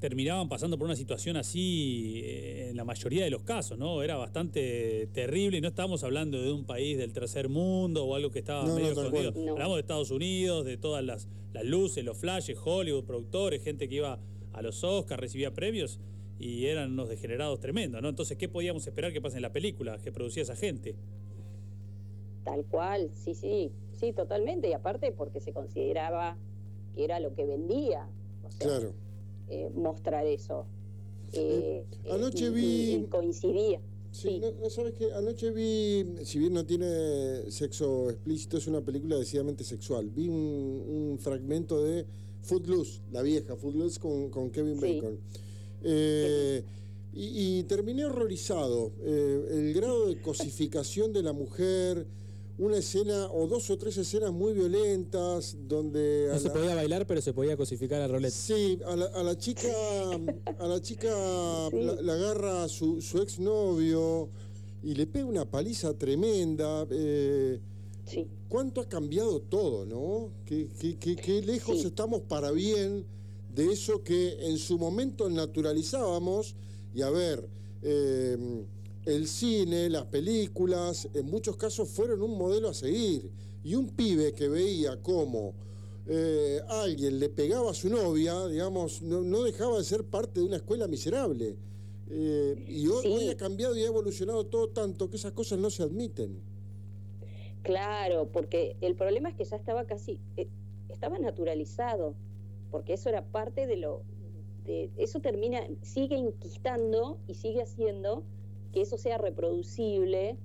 terminaban 0.00 0.48
pasando 0.48 0.78
por 0.78 0.86
una 0.86 0.96
situación 0.96 1.36
así 1.36 2.22
eh, 2.24 2.70
en 2.70 2.76
la 2.76 2.84
mayoría 2.84 3.22
de 3.22 3.30
los 3.30 3.42
casos, 3.42 3.78
¿no? 3.78 4.02
Era 4.02 4.16
bastante 4.16 5.08
terrible 5.12 5.58
y 5.58 5.60
no 5.60 5.68
estábamos 5.68 6.02
hablando 6.02 6.40
de 6.42 6.50
un 6.50 6.64
país 6.64 6.96
del 6.98 7.12
tercer 7.12 7.48
mundo 7.48 8.04
o 8.06 8.16
algo 8.16 8.30
que 8.30 8.38
estaba 8.38 8.64
medio 8.64 8.92
escondido. 8.92 9.32
Hablamos 9.52 9.76
de 9.76 9.80
Estados 9.80 10.10
Unidos, 10.10 10.64
de 10.64 10.78
todas 10.78 11.04
las, 11.04 11.28
las 11.52 11.64
luces, 11.64 12.02
los 12.02 12.16
flashes, 12.16 12.58
Hollywood, 12.62 13.04
productores, 13.04 13.62
gente 13.62 13.88
que 13.88 13.96
iba 13.96 14.18
a 14.52 14.62
los 14.62 14.82
Oscars, 14.82 15.20
recibía 15.20 15.52
premios 15.52 16.00
y 16.38 16.64
eran 16.64 16.92
unos 16.92 17.10
degenerados 17.10 17.60
tremendos, 17.60 18.00
¿no? 18.00 18.08
Entonces, 18.08 18.38
¿qué 18.38 18.48
podíamos 18.48 18.86
esperar 18.86 19.12
que 19.12 19.20
pase 19.20 19.36
en 19.36 19.42
la 19.42 19.52
película 19.52 19.98
que 19.98 20.10
producía 20.10 20.42
esa 20.42 20.56
gente? 20.56 20.96
Tal 22.44 22.64
cual, 22.64 23.10
sí, 23.12 23.34
sí. 23.34 23.70
Sí, 23.92 24.14
totalmente. 24.14 24.66
Y 24.66 24.72
aparte 24.72 25.12
porque 25.12 25.40
se 25.40 25.52
consideraba 25.52 26.38
que 26.94 27.04
era 27.04 27.20
lo 27.20 27.34
que 27.34 27.44
vendía. 27.44 28.08
claro. 28.58 28.94
Eh, 29.50 29.68
mostrar 29.74 30.26
eso. 30.26 30.64
Eh, 31.32 31.84
eh, 32.04 32.10
anoche 32.12 32.50
vi. 32.50 33.04
coincidía. 33.10 33.80
Sí, 34.12 34.40
No, 34.60 34.70
sabes 34.70 34.94
que 34.94 35.12
anoche 35.12 35.50
vi, 35.50 36.04
si 36.24 36.38
bien 36.38 36.54
no 36.54 36.64
tiene 36.64 37.50
sexo 37.50 38.10
explícito, 38.10 38.58
es 38.58 38.66
una 38.66 38.80
película 38.80 39.16
decididamente 39.16 39.64
sexual. 39.64 40.08
Vi 40.08 40.28
un, 40.28 41.18
fragmento 41.20 41.82
de 41.82 42.06
Footloose, 42.42 43.02
la 43.12 43.22
vieja 43.22 43.56
Footloose 43.56 44.00
con, 44.00 44.30
con 44.30 44.50
Kevin 44.50 44.80
Bacon. 44.80 45.18
y, 47.12 47.58
y, 47.58 47.62
terminé 47.64 48.04
horrorizado. 48.04 48.92
el 49.04 49.72
grado 49.74 50.06
de 50.06 50.20
cosificación 50.20 51.12
de 51.12 51.22
la 51.22 51.32
mujer, 51.32 52.06
una 52.60 52.76
escena 52.76 53.28
o 53.32 53.46
dos 53.46 53.70
o 53.70 53.78
tres 53.78 53.96
escenas 53.96 54.32
muy 54.32 54.52
violentas 54.52 55.56
donde... 55.66 56.28
No 56.30 56.38
se 56.38 56.50
podía 56.50 56.74
bailar, 56.74 57.06
pero 57.06 57.22
se 57.22 57.32
podía 57.32 57.56
cosificar 57.56 58.02
a 58.02 58.06
Rolette. 58.06 58.34
Sí, 58.34 58.78
a 58.86 58.96
la, 58.96 59.38
chica, 59.38 59.68
a 60.58 60.66
la, 60.68 60.78
chica 60.82 61.08
la, 61.72 62.12
agarra 62.12 62.68
su, 62.68 63.00
su 63.00 63.22
exnovio 63.22 64.28
y 64.82 64.94
le 64.94 65.06
pega 65.06 65.24
una 65.24 65.50
paliza 65.50 65.96
tremenda. 65.96 66.86
Eh, 66.90 67.60
sí. 68.04 68.28
¿Cuánto 68.50 68.82
ha 68.82 68.88
cambiado 68.88 69.40
todo, 69.40 69.86
no? 69.86 70.30
Qué, 70.44 70.68
qué, 70.98 71.40
lejos 71.40 71.82
estamos 71.86 72.20
para 72.22 72.50
bien 72.50 73.06
de 73.54 73.72
eso 73.72 74.04
que 74.04 74.36
en 74.48 74.58
su 74.58 74.76
momento 74.76 75.30
naturalizábamos 75.30 76.54
y 76.94 77.00
a 77.00 77.08
ver... 77.08 77.48
Eh, 77.82 78.66
el 79.06 79.26
cine, 79.26 79.88
las 79.88 80.06
películas, 80.06 81.08
en 81.14 81.26
muchos 81.26 81.56
casos 81.56 81.88
fueron 81.88 82.22
un 82.22 82.36
modelo 82.36 82.68
a 82.68 82.74
seguir. 82.74 83.30
Y 83.62 83.74
un 83.74 83.88
pibe 83.88 84.32
que 84.32 84.48
veía 84.48 85.02
cómo 85.02 85.54
eh, 86.06 86.60
alguien 86.68 87.18
le 87.18 87.28
pegaba 87.28 87.70
a 87.70 87.74
su 87.74 87.88
novia, 87.88 88.46
digamos, 88.48 89.02
no, 89.02 89.42
dejaba 89.42 89.78
de 89.78 89.84
ser 89.84 90.04
parte 90.04 90.40
de 90.40 90.46
una 90.46 90.56
escuela 90.56 90.86
miserable. 90.86 91.56
Eh, 92.10 92.66
y 92.68 92.88
hoy, 92.88 93.28
ha 93.28 93.36
cambiado 93.36 93.76
y 93.76 93.82
ha 93.82 93.86
evolucionado 93.86 94.44
todo 94.46 94.70
tanto 94.70 95.08
que 95.08 95.16
esas 95.16 95.32
cosas 95.32 95.58
no 95.58 95.70
se 95.70 95.82
admiten. 95.82 96.40
Claro, 97.62 98.28
porque 98.32 98.76
el 98.80 98.96
problema 98.96 99.28
es 99.28 99.36
que 99.36 99.44
ya 99.44 99.56
estaba 99.56 99.84
casi, 99.84 100.18
eh, 100.36 100.48
estaba 100.88 101.18
naturalizado, 101.18 102.14
porque 102.70 102.94
eso 102.94 103.08
era 103.08 103.24
parte 103.24 103.66
de 103.66 103.76
lo, 103.76 104.02
de, 104.64 104.90
eso 104.96 105.20
termina, 105.20 105.60
sigue 105.82 106.16
inquistando 106.16 107.18
y 107.28 107.34
sigue 107.34 107.62
haciendo 107.62 108.24
que 108.72 108.82
eso 108.82 108.96
sea 108.96 109.18
reproducible 109.18 110.36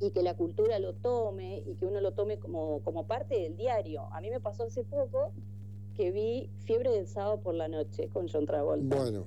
y 0.00 0.10
que 0.10 0.22
la 0.22 0.36
cultura 0.36 0.78
lo 0.78 0.94
tome 0.94 1.62
y 1.66 1.74
que 1.74 1.86
uno 1.86 2.00
lo 2.00 2.12
tome 2.12 2.38
como, 2.38 2.80
como 2.80 3.06
parte 3.06 3.38
del 3.38 3.56
diario. 3.56 4.08
A 4.12 4.20
mí 4.20 4.30
me 4.30 4.40
pasó 4.40 4.64
hace 4.64 4.84
poco 4.84 5.32
que 5.94 6.10
vi 6.10 6.50
Fiebre 6.64 6.90
del 6.90 7.06
sábado 7.06 7.40
por 7.40 7.54
la 7.54 7.68
noche 7.68 8.08
con 8.08 8.28
John 8.28 8.46
Travolta. 8.46 8.96
Bueno. 8.96 9.26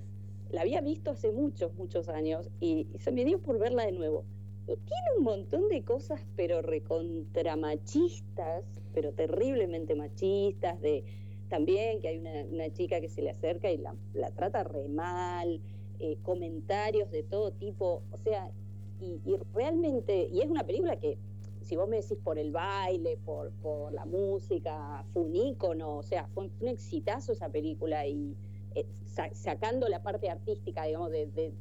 La 0.51 0.61
había 0.61 0.81
visto 0.81 1.11
hace 1.11 1.31
muchos, 1.31 1.73
muchos 1.75 2.09
años 2.09 2.49
y, 2.59 2.87
se 2.99 3.11
me 3.11 3.25
dio 3.25 3.41
por 3.41 3.59
verla 3.59 3.85
de 3.85 3.91
nuevo. 3.91 4.25
Y 4.67 4.75
tiene 4.77 5.07
un 5.17 5.23
montón 5.23 5.69
de 5.69 5.83
cosas, 5.83 6.21
pero 6.35 6.61
recontramachistas, 6.61 8.63
pero 8.93 9.13
terriblemente 9.13 9.95
machistas, 9.95 10.79
de 10.81 11.03
también 11.49 11.99
que 11.99 12.07
hay 12.07 12.17
una, 12.17 12.73
chica 12.73 12.99
que 12.99 13.09
se 13.09 13.21
le 13.21 13.29
acerca 13.29 13.71
y 13.71 13.77
la, 13.77 13.95
trata 14.31 14.63
re 14.63 14.87
mal, 14.87 15.61
eh, 15.99 16.17
comentarios 16.23 17.11
de 17.11 17.23
todo 17.23 17.51
tipo, 17.51 18.03
o 18.11 18.17
sea, 18.17 18.51
y, 18.99 19.19
realmente, 19.53 20.29
y 20.31 20.41
es 20.41 20.49
una 20.49 20.65
película 20.65 20.97
que, 20.97 21.17
si 21.61 21.75
vos 21.75 21.87
me 21.87 21.97
decís 21.97 22.17
por 22.23 22.37
el 22.37 22.51
baile, 22.51 23.17
por, 23.25 23.51
por 23.61 23.91
la 23.93 24.05
música, 24.05 25.05
fue 25.13 25.23
un 25.23 25.35
ícono, 25.35 25.97
o 25.97 26.03
sea, 26.03 26.27
fue 26.33 26.49
un, 26.59 26.67
exitazo 26.67 27.33
esa 27.33 27.49
película 27.49 28.07
y 28.07 28.35
eh, 28.75 28.85
sacando 29.33 29.87
la 29.87 30.01
parte 30.01 30.29
artística, 30.29 30.85
digamos, 30.85 31.11
de, 31.11 31.27
de, 31.27 31.53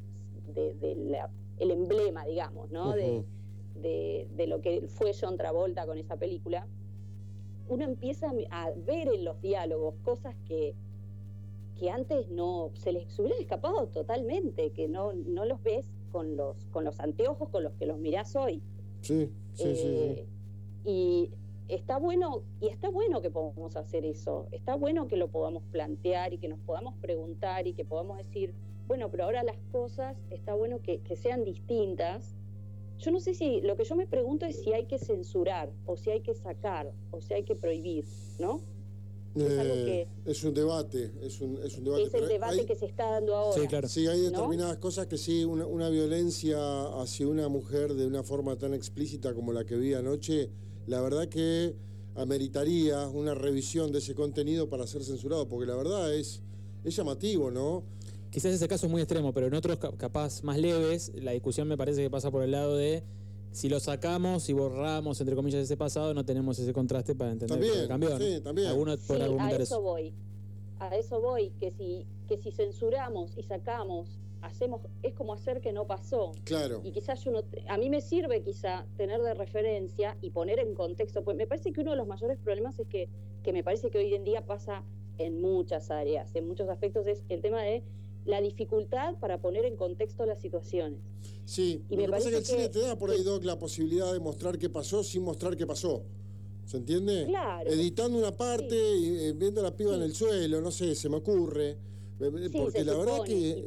el 1.59 1.70
emblema, 1.70 2.25
digamos, 2.27 2.70
¿no? 2.70 2.92
de, 2.92 3.25
de 3.75 4.47
lo 4.47 4.61
que 4.61 4.87
fue 4.88 5.12
John 5.18 5.37
Travolta 5.37 5.87
con 5.87 5.99
esa 5.99 6.16
película, 6.16 6.66
uno 7.68 7.85
empieza 7.85 8.33
a 8.51 8.70
ver 8.73 9.09
en 9.09 9.25
los 9.25 9.40
diálogos 9.40 9.94
cosas 10.03 10.35
que, 10.47 10.75
que 11.79 11.91
antes 11.91 12.29
no 12.31 12.71
se 12.75 12.93
les 12.93 13.19
hubieran 13.19 13.41
escapado 13.41 13.87
totalmente, 13.89 14.71
que 14.71 14.89
no, 14.89 15.13
no 15.13 15.45
los 15.45 15.63
ves 15.63 15.87
con 16.13 16.37
los, 16.37 16.67
con 16.67 16.85
los 16.85 17.01
anteojos 17.01 17.49
con 17.49 17.65
los 17.65 17.75
que 17.75 17.87
los 17.87 17.99
mirás 17.99 18.37
hoy. 18.37 18.63
Sí, 19.01 19.31
sí, 19.53 19.77
sí, 19.77 19.87
eh, 19.87 20.27
Y 20.85 21.31
está 21.69 21.99
bueno, 21.99 22.43
y 22.61 22.69
está 22.69 22.89
bueno 22.91 23.21
que 23.21 23.31
podamos 23.31 23.77
hacer 23.77 24.05
eso, 24.05 24.47
está 24.53 24.77
bueno 24.77 25.09
que 25.09 25.17
lo 25.17 25.29
podamos 25.29 25.65
plantear 25.65 26.33
y 26.33 26.39
que 26.39 26.49
nos 26.49 26.61
podamos 26.61 26.95
preguntar 26.97 27.67
y 27.67 27.75
que 27.75 27.85
podamos 27.85 28.19
decir, 28.19 28.55
bueno, 28.87 29.11
pero 29.11 29.25
ahora 29.25 29.43
las 29.43 29.59
cosas 29.73 30.17
está 30.31 30.55
bueno 30.55 30.81
que, 30.81 31.01
que 31.01 31.17
sean 31.17 31.45
distintas. 31.45 32.37
Yo 32.99 33.11
no 33.11 33.19
sé 33.19 33.35
si, 33.35 33.61
lo 33.63 33.77
que 33.77 33.85
yo 33.85 33.97
me 33.97 34.07
pregunto 34.07 34.47
es 34.47 34.63
si 34.63 34.73
hay 34.73 34.87
que 34.87 34.99
censurar, 34.99 35.73
o 35.85 35.97
si 35.97 36.11
hay 36.11 36.21
que 36.21 36.35
sacar, 36.35 36.93
o 37.11 37.21
si 37.21 37.35
hay 37.35 37.43
que 37.43 37.57
prohibir, 37.57 38.05
¿no? 38.39 38.61
Eh, 39.37 40.07
es, 40.25 40.44
un 40.44 40.55
debate, 40.55 41.12
es 41.23 41.40
un, 41.40 41.59
es 41.62 41.77
un 41.77 41.85
debate. 41.85 42.05
Es 42.05 42.14
el 42.14 42.29
debate 42.29 42.66
que 42.66 42.77
se 42.77 42.87
está 42.87 43.11
dando 43.11 43.35
ahora. 43.35 43.61
Sí, 43.61 43.66
claro. 43.66 43.88
Sí, 43.88 44.07
hay 44.07 44.20
determinadas 44.20 44.77
cosas 44.79 45.07
que 45.07 45.18
sí, 45.18 45.44
una, 45.44 45.88
violencia 45.88 46.57
hacia 47.01 47.27
una 47.27 47.49
mujer 47.49 47.94
de 47.94 48.07
una 48.07 48.23
forma 48.23 48.57
tan 48.57 48.75
explícita 48.75 49.35
como 49.35 49.53
la 49.53 49.64
que 49.64 49.77
vi 49.77 49.94
anoche, 49.94 50.51
la 50.87 51.01
verdad 51.01 51.29
que 51.29 51.75
ameritaría 52.14 53.09
una 53.09 53.35
revisión 53.35 53.90
de 53.90 53.99
ese 53.99 54.14
contenido 54.14 54.68
para 54.68 54.87
ser 54.87 55.03
censurado, 55.03 55.49
porque 55.49 55.66
la 55.66 55.75
verdad 55.75 56.14
es, 56.14 56.40
es 56.85 56.94
llamativo, 56.94 57.51
¿no? 57.51 57.83
Quizás 58.31 58.53
ese 58.53 58.68
caso 58.68 58.87
es 58.87 58.92
muy 58.92 59.03
extremo, 59.03 59.33
pero 59.33 59.49
en 59.49 59.55
otros 59.55 59.79
capaz 59.97 60.42
más 60.42 60.59
leves, 60.59 61.12
la 61.14 61.33
discusión 61.33 61.66
me 61.66 61.77
parece 61.77 62.03
que 62.03 62.11
pasa 62.11 62.31
por 62.31 62.42
el 62.42 62.53
lado 62.53 62.77
de 62.77 63.03
si 63.55 63.69
lo 63.69 63.79
sacamos 63.79 64.49
y 64.49 64.53
borramos, 64.53 65.21
entre 65.21 65.37
comillas, 65.37 65.62
ese 65.62 65.77
pasado, 65.77 66.12
no 66.12 66.25
tenemos 66.25 66.59
ese 66.59 66.73
contraste 66.73 67.14
para 67.14 67.31
entender 67.31 67.61
que 67.61 67.87
cambió. 67.87 68.19
Sí, 68.19 68.40
también. 68.40 68.69
a 68.69 69.53
eso, 69.53 69.81
voy. 69.81 70.12
A 70.81 70.88
eso 70.97 71.21
voy, 71.21 71.51
que 71.61 71.71
si, 71.71 72.05
que 72.27 72.37
si 72.37 72.51
censuramos 72.51 73.38
y 73.38 73.45
sacamos, 73.45 74.19
hacemos, 74.43 74.81
es 75.05 75.14
como 75.14 75.35
hacer 75.35 75.61
que 75.61 75.73
no 75.73 75.87
pasó. 75.87 76.33
Claro. 76.43 76.81
Y 76.83 76.90
quizás 76.90 77.23
yo 77.23 77.31
no, 77.31 77.43
a 77.69 77.79
mí 77.79 77.90
me 77.90 78.01
sirve 78.01 78.43
quizá 78.43 78.87
tener 78.97 79.23
de 79.23 79.35
referencia 79.35 80.17
y 80.21 80.31
poner 80.31 80.59
en 80.59 80.75
contexto, 80.75 81.23
pues 81.23 81.37
me 81.37 81.47
parece 81.47 81.73
que 81.73 81.81
uno 81.81 81.93
de 81.93 81.97
los 81.97 82.09
mayores 82.09 82.38
problemas 82.38 82.77
es 82.81 82.88
que, 82.88 83.09
que 83.45 83.53
me 83.53 83.62
parece 83.62 83.88
que 83.88 83.99
hoy 83.99 84.14
en 84.14 84.25
día 84.25 84.45
pasa 84.45 84.83
en 85.19 85.40
muchas 85.40 85.93
áreas, 85.93 86.35
en 86.35 86.49
muchos 86.49 86.69
aspectos, 86.69 87.07
es 87.07 87.23
el 87.29 87.40
tema 87.40 87.62
de 87.62 87.85
la 88.25 88.41
dificultad 88.41 89.15
para 89.21 89.41
poner 89.41 89.65
en 89.65 89.77
contexto 89.77 90.25
las 90.27 90.41
situaciones. 90.41 90.99
Sí, 91.45 91.83
y 91.91 91.97
me 91.97 92.09
parece 92.09 92.31
que 92.31 92.37
el 92.39 92.45
cine 92.45 92.69
te 92.69 92.81
da 92.81 92.97
por 92.97 93.11
ahí, 93.11 93.23
Doc, 93.23 93.45
la 93.45 93.59
posibilidad 93.59 94.13
de 94.13 94.21
mostrar 94.21 94.59
qué 94.59 94.71
pasó 94.71 95.05
sin 95.05 95.23
mostrar 95.23 95.57
qué 95.57 95.67
pasó. 95.67 96.03
¿Se 96.65 96.79
entiende? 96.79 97.27
Claro. 97.27 97.71
Editando 97.71 98.19
una 98.19 98.35
parte 98.35 98.75
y 98.75 99.17
eh, 99.19 99.33
viendo 99.37 99.61
a 99.61 99.65
la 99.65 99.77
piba 99.77 99.95
en 99.95 100.03
el 100.03 100.15
suelo, 100.15 100.61
no 100.63 100.71
sé, 100.71 100.95
se 100.95 101.09
me 101.11 101.17
ocurre. 101.17 101.73
Eh, 101.73 101.77
eh, 102.21 102.51
porque 102.51 102.85
la 102.85 102.97
verdad 102.97 103.23
que, 103.23 103.67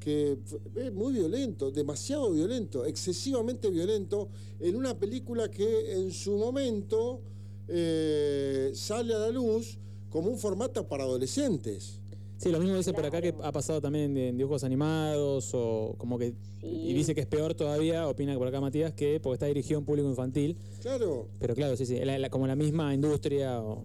que, 0.00 0.38
es 0.76 0.92
muy 0.92 1.12
violento, 1.12 1.70
demasiado 1.70 2.30
violento, 2.30 2.86
excesivamente 2.86 3.68
violento, 3.68 4.28
en 4.60 4.76
una 4.76 4.98
película 4.98 5.50
que 5.50 5.92
en 5.92 6.12
su 6.12 6.36
momento 6.36 7.20
sale 7.66 9.14
a 9.14 9.18
la 9.18 9.30
luz 9.30 9.76
como 10.08 10.30
un 10.30 10.38
formato 10.38 10.86
para 10.86 11.02
adolescentes. 11.04 12.00
Sí, 12.38 12.50
lo 12.50 12.58
mismo 12.58 12.76
dice 12.76 12.92
por 12.92 13.06
acá 13.06 13.22
que 13.22 13.34
ha 13.42 13.52
pasado 13.52 13.80
también 13.80 14.16
en, 14.16 14.36
dibujos 14.36 14.62
animados 14.62 15.52
o 15.54 15.94
como 15.96 16.18
que... 16.18 16.34
Y 16.62 16.92
dice 16.92 17.14
que 17.14 17.22
es 17.22 17.26
peor 17.26 17.54
todavía, 17.54 18.06
opina 18.08 18.36
por 18.36 18.46
acá 18.46 18.60
Matías, 18.60 18.92
que 18.92 19.20
porque 19.20 19.34
está 19.34 19.46
dirigido 19.46 19.78
a 19.78 19.80
un 19.80 19.86
público 19.86 20.08
infantil. 20.08 20.56
Claro. 20.82 21.28
Pero 21.38 21.54
claro, 21.54 21.76
sí, 21.76 21.86
sí, 21.86 21.98
como 22.30 22.46
la 22.46 22.56
misma 22.56 22.92
industria 22.92 23.60
o... 23.62 23.84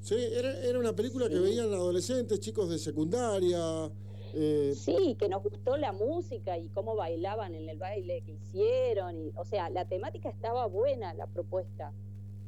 Sí, 0.00 0.16
era, 0.16 0.80
una 0.80 0.96
película 0.96 1.28
que 1.28 1.38
veían 1.38 1.72
adolescentes, 1.72 2.40
chicos 2.40 2.68
de 2.68 2.78
secundaria. 2.78 3.88
Eh, 4.34 4.74
sí, 4.76 5.14
que 5.16 5.28
nos 5.28 5.44
gustó 5.44 5.76
la 5.76 5.92
música 5.92 6.58
y 6.58 6.70
cómo 6.70 6.96
bailaban 6.96 7.54
en 7.54 7.68
el 7.68 7.78
baile 7.78 8.22
que 8.22 8.32
hicieron. 8.32 9.16
Y, 9.16 9.32
o 9.36 9.44
sea, 9.44 9.70
la 9.70 9.86
temática 9.86 10.28
estaba 10.28 10.66
buena, 10.66 11.14
la 11.14 11.28
propuesta, 11.28 11.92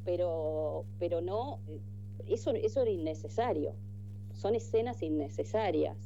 pero, 0.05 0.85
pero 0.99 1.21
no, 1.21 1.61
eh, 1.69 1.79
eso, 2.27 2.51
eso 2.51 2.83
era 2.83 2.91
innecesario 2.91 3.77
son 4.35 4.55
escenas 4.55 5.03
innecesarias, 5.03 5.97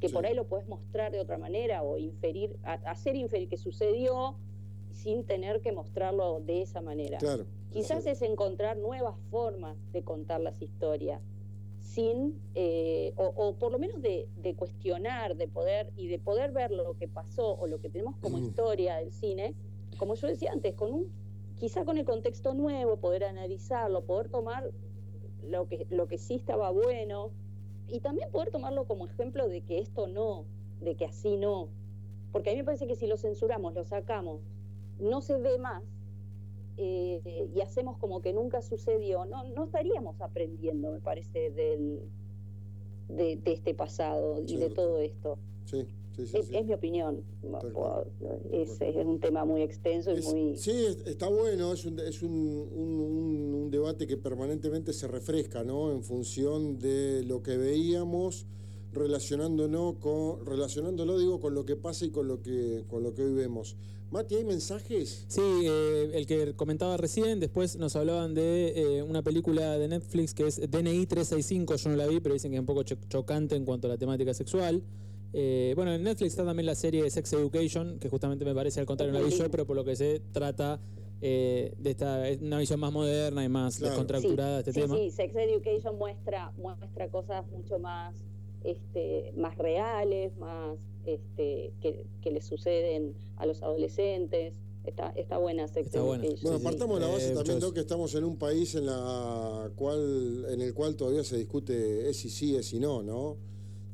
que 0.00 0.08
por 0.10 0.26
ahí 0.26 0.34
lo 0.34 0.46
puedes 0.46 0.68
mostrar 0.68 1.10
de 1.10 1.20
otra 1.20 1.38
manera 1.38 1.82
o 1.82 1.98
inferir, 1.98 2.56
hacer 2.62 3.16
inferir 3.16 3.48
que 3.48 3.56
sucedió 3.56 4.36
sin 4.92 5.24
tener 5.24 5.60
que 5.60 5.72
mostrarlo 5.72 6.40
de 6.40 6.62
esa 6.62 6.80
manera. 6.80 7.18
Claro, 7.18 7.46
Quizás 7.70 8.06
es. 8.06 8.22
encontrar 8.22 8.76
nuevas 8.76 9.16
formas 9.30 9.76
de 9.92 10.02
contar 10.02 10.40
las 10.40 10.60
historias, 10.62 11.20
sin, 11.80 12.40
eh, 12.54 13.12
o, 13.16 13.54
por 13.54 13.72
lo 13.72 13.78
menos 13.78 14.00
de, 14.00 14.28
cuestionar, 14.56 15.36
de 15.36 15.48
poder, 15.48 15.92
y 15.96 16.08
de 16.08 16.18
poder 16.18 16.52
ver 16.52 16.70
lo 16.70 16.94
que 16.94 17.08
pasó 17.08 17.54
o 17.58 17.66
lo 17.66 17.80
que 17.80 17.88
tenemos 17.88 18.16
como 18.18 18.38
historia 18.38 18.96
del 18.96 19.12
cine, 19.12 19.54
como 19.96 20.14
yo 20.14 20.28
decía 20.28 20.52
antes, 20.52 20.74
con 20.74 20.92
un, 20.92 21.12
quizá 21.58 21.84
con 21.84 21.98
el 21.98 22.04
contexto 22.04 22.54
nuevo, 22.54 22.98
poder 22.98 23.24
analizarlo, 23.24 24.04
poder 24.04 24.28
tomar 24.28 24.70
lo 25.42 25.66
que, 25.66 25.86
lo 25.90 26.08
que 26.08 26.18
sí 26.18 26.34
estaba 26.34 26.70
bueno, 26.70 27.32
y 27.88 28.00
también 28.00 28.30
poder 28.30 28.50
tomarlo 28.50 28.86
como 28.86 29.06
ejemplo 29.06 29.48
de 29.48 29.62
que 29.62 29.78
esto 29.78 30.06
no, 30.06 30.44
de 30.80 30.94
que 30.94 31.04
así 31.04 31.36
no. 31.36 31.68
Porque 32.32 32.50
a 32.50 32.52
mí 32.52 32.58
me 32.58 32.64
parece 32.64 32.86
que 32.86 32.96
si 32.96 33.06
lo 33.06 33.16
censuramos, 33.16 33.74
lo 33.74 33.84
sacamos, 33.84 34.40
no 34.98 35.22
se 35.22 35.38
ve 35.38 35.58
más 35.58 35.82
eh, 36.76 37.50
y 37.54 37.60
hacemos 37.60 37.96
como 37.98 38.20
que 38.20 38.32
nunca 38.32 38.62
sucedió, 38.62 39.24
no, 39.24 39.44
no 39.44 39.64
estaríamos 39.64 40.20
aprendiendo, 40.20 40.92
me 40.92 41.00
parece, 41.00 41.50
del, 41.50 42.02
de, 43.08 43.40
este 43.44 43.74
pasado 43.74 44.40
y 44.46 44.56
de 44.56 44.70
todo 44.70 45.00
esto. 45.00 45.38
Sí 45.64 45.86
es, 46.18 46.64
mi 46.66 46.74
opinión. 46.74 47.22
Es, 48.52 48.78
un 49.04 49.20
tema 49.20 49.44
muy 49.44 49.62
extenso 49.62 50.12
y 50.16 50.20
muy... 50.22 50.56
Sí, 50.56 50.86
está 51.06 51.28
bueno, 51.28 51.72
es, 51.72 51.84
un, 51.84 51.98
es 52.00 52.22
un, 52.22 53.68
debate 53.70 54.06
que 54.06 54.16
permanentemente 54.16 54.92
se 54.92 55.06
refresca, 55.06 55.62
¿no? 55.62 55.92
En 55.92 56.02
función 56.02 56.78
de 56.78 57.22
lo 57.24 57.42
que 57.42 57.56
veíamos, 57.56 58.46
relacionándonos 58.92 59.96
con, 59.96 60.44
relacionándolo, 60.44 61.18
digo, 61.18 61.40
con 61.40 61.54
lo 61.54 61.64
que 61.64 61.76
pasa 61.76 62.06
y 62.06 62.10
con 62.10 62.28
lo 62.28 62.42
que, 62.42 62.84
con 62.88 63.02
lo 63.02 63.14
que 63.14 63.22
hoy 63.22 63.34
vemos. 63.34 63.76
Mati, 64.10 64.36
¿hay 64.36 64.44
mensajes? 64.44 65.26
Sí, 65.28 65.42
eh, 65.42 66.12
el 66.14 66.26
que 66.26 66.54
comentaba 66.54 66.96
recién, 66.96 67.40
después 67.40 67.76
nos 67.76 67.94
hablaban 67.94 68.32
de 68.32 68.72
eh, 68.74 69.02
una 69.02 69.22
película 69.22 69.76
de 69.76 69.86
Netflix 69.86 70.32
que 70.32 70.46
es 70.46 70.56
DNI 70.58 71.04
365, 71.04 71.76
yo 71.76 71.90
no 71.90 71.96
la 71.96 72.06
vi, 72.06 72.18
pero 72.18 72.32
dicen 72.32 72.50
que 72.50 72.56
es 72.56 72.60
un 72.60 72.66
poco 72.66 72.84
chocante 72.84 73.54
en 73.54 73.66
cuanto 73.66 73.86
a 73.86 73.90
la 73.90 73.98
temática 73.98 74.32
sexual. 74.32 74.82
Eh, 75.32 75.72
bueno, 75.76 75.92
en 75.92 76.02
Netflix 76.02 76.32
está 76.32 76.44
también 76.44 76.66
la 76.66 76.74
serie 76.74 77.08
Sex 77.10 77.32
Education, 77.34 77.98
que 77.98 78.08
justamente 78.08 78.44
me 78.44 78.54
parece 78.54 78.80
al 78.80 78.86
contrario 78.86 79.14
una 79.14 79.24
visión, 79.24 79.48
pero 79.50 79.66
por 79.66 79.76
lo 79.76 79.84
que 79.84 79.94
se 79.94 80.20
trata 80.32 80.80
eh, 81.20 81.74
de 81.78 81.90
esta 81.90 82.22
una 82.40 82.58
visión 82.58 82.80
más 82.80 82.92
moderna 82.92 83.44
y 83.44 83.48
más 83.48 83.78
descontracturada 83.80 84.62
de 84.62 84.70
este 84.70 84.80
tema. 84.80 84.96
Sí, 84.96 85.10
Sex 85.10 85.34
Education 85.34 85.98
muestra, 85.98 86.52
muestra 86.56 87.08
cosas 87.08 87.46
mucho 87.48 87.78
más, 87.78 88.14
este, 88.64 89.32
más 89.36 89.58
reales, 89.58 90.36
más 90.38 90.78
este, 91.04 91.72
que, 91.80 92.06
que 92.22 92.30
le 92.30 92.40
suceden 92.40 93.14
a 93.36 93.46
los 93.46 93.62
adolescentes. 93.62 94.54
Está, 94.84 95.10
está 95.16 95.36
buena 95.36 95.68
Sex 95.68 95.94
Education. 95.94 96.38
Bueno, 96.40 96.60
partamos 96.60 97.00
de 97.00 97.06
la 97.06 97.12
base 97.12 97.32
eh, 97.32 97.34
también, 97.34 97.72
que 97.74 97.80
estamos 97.80 98.14
en 98.14 98.24
un 98.24 98.38
país 98.38 98.74
en, 98.74 98.86
la 98.86 99.70
cual, 99.76 100.46
en 100.48 100.62
el 100.62 100.72
cual 100.72 100.96
todavía 100.96 101.24
se 101.24 101.36
discute 101.36 102.08
es 102.08 102.24
y 102.24 102.30
sí, 102.30 102.56
es 102.56 102.72
y 102.72 102.80
no, 102.80 103.02
¿no? 103.02 103.36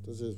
Entonces, 0.01 0.37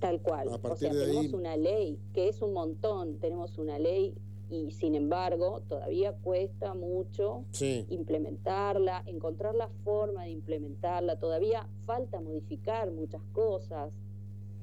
tal 0.00 0.20
cual. 0.20 0.48
o 0.48 0.76
sea, 0.76 0.90
tenemos 0.90 1.32
una 1.32 1.56
ley 1.56 1.98
que 2.12 2.28
es 2.28 2.42
un 2.42 2.52
montón, 2.52 3.18
tenemos 3.18 3.58
una 3.58 3.78
ley 3.78 4.14
y 4.50 4.70
sin 4.70 4.94
embargo 4.94 5.62
todavía 5.68 6.12
cuesta 6.12 6.74
mucho 6.74 7.44
implementarla, 7.88 9.02
encontrar 9.06 9.54
la 9.54 9.68
forma 9.84 10.24
de 10.24 10.30
implementarla, 10.30 11.18
todavía 11.18 11.68
falta 11.86 12.20
modificar 12.20 12.90
muchas 12.90 13.22
cosas, 13.32 13.92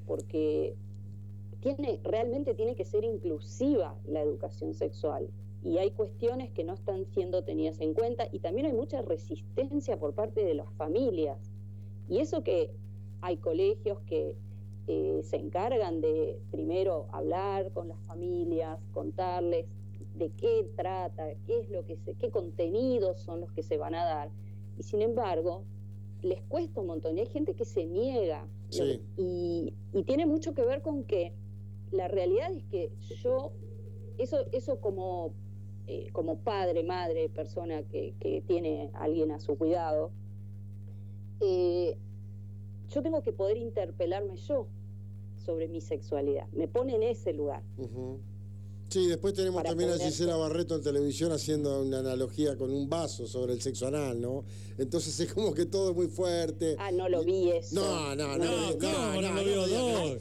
porque 0.05 0.75
tiene, 1.61 1.99
realmente 2.03 2.53
tiene 2.53 2.75
que 2.75 2.85
ser 2.85 3.03
inclusiva 3.03 3.95
la 4.07 4.21
educación 4.21 4.73
sexual 4.73 5.29
y 5.63 5.77
hay 5.77 5.91
cuestiones 5.91 6.51
que 6.51 6.63
no 6.63 6.73
están 6.73 7.05
siendo 7.05 7.43
tenidas 7.43 7.79
en 7.81 7.93
cuenta 7.93 8.27
y 8.31 8.39
también 8.39 8.67
hay 8.67 8.73
mucha 8.73 9.01
resistencia 9.01 9.99
por 9.99 10.13
parte 10.13 10.43
de 10.43 10.55
las 10.55 10.71
familias. 10.73 11.37
Y 12.09 12.19
eso 12.19 12.43
que 12.43 12.71
hay 13.21 13.37
colegios 13.37 13.99
que 14.01 14.35
eh, 14.87 15.21
se 15.23 15.37
encargan 15.37 16.01
de 16.01 16.39
primero 16.51 17.07
hablar 17.11 17.71
con 17.71 17.87
las 17.87 17.99
familias, 18.01 18.79
contarles 18.93 19.65
de 20.15 20.29
qué 20.31 20.69
trata, 20.75 21.27
qué 21.45 21.59
es 21.59 21.69
lo 21.69 21.85
que 21.85 21.95
se, 21.97 22.15
qué 22.15 22.29
contenidos 22.31 23.21
son 23.21 23.41
los 23.41 23.51
que 23.51 23.63
se 23.63 23.77
van 23.77 23.95
a 23.95 24.03
dar. 24.03 24.29
Y 24.77 24.83
sin 24.83 25.01
embargo, 25.01 25.63
les 26.21 26.41
cuesta 26.43 26.81
un 26.81 26.87
montón. 26.87 27.17
Y 27.17 27.21
hay 27.21 27.27
gente 27.27 27.53
que 27.53 27.65
se 27.65 27.85
niega. 27.85 28.47
Y, 29.17 29.73
tiene 30.05 30.25
mucho 30.25 30.53
que 30.53 30.63
ver 30.63 30.81
con 30.81 31.03
que 31.03 31.33
la 31.91 32.07
realidad 32.07 32.51
es 32.53 32.63
que 32.65 32.91
yo, 33.21 33.51
eso, 34.17 34.45
eso 34.53 34.79
como, 34.79 35.33
eh, 35.87 36.09
como 36.13 36.37
padre, 36.37 36.83
madre, 36.83 37.29
persona 37.29 37.83
que, 37.83 38.13
que, 38.19 38.41
tiene 38.47 38.89
a 38.93 39.03
alguien 39.03 39.31
a 39.31 39.39
su 39.39 39.57
cuidado, 39.57 40.11
eh, 41.41 41.97
yo 42.93 43.01
tengo 43.01 43.23
que 43.23 43.31
poder 43.31 43.57
interpelarme 43.57 44.35
yo 44.35 44.67
sobre 45.45 45.67
mi 45.67 45.81
sexualidad. 45.81 46.47
Me 46.51 46.67
pone 46.67 46.95
en 46.95 47.03
ese 47.03 47.33
lugar. 47.33 47.63
Sí, 48.89 49.07
después 49.07 49.33
tenemos 49.33 49.63
también 49.63 49.89
a 49.89 49.97
Gisela 49.97 50.35
Barreto 50.35 50.75
en 50.75 50.83
televisión 50.83 51.31
haciendo 51.31 51.81
una 51.81 51.99
analogía 51.99 52.57
con 52.57 52.71
un 52.71 52.89
vaso 52.89 53.25
sobre 53.25 53.53
el 53.53 53.61
sexo 53.61 53.87
anal, 53.87 54.19
¿no? 54.19 54.43
Entonces 54.77 55.17
es 55.19 55.33
como 55.33 55.53
que 55.53 55.65
todo 55.65 55.91
es 55.91 55.95
muy 55.95 56.07
fuerte. 56.07 56.75
Ah, 56.77 56.91
no 56.91 57.07
lo 57.07 57.23
vi 57.23 57.51
eso. 57.51 57.75
No, 57.75 58.15
no, 58.15 58.37
no. 58.37 58.45
No, 58.45 58.75
no, 58.75 59.21
no, 59.21 59.31
lo 59.31 59.43
vio 59.43 59.67
no. 59.67 60.15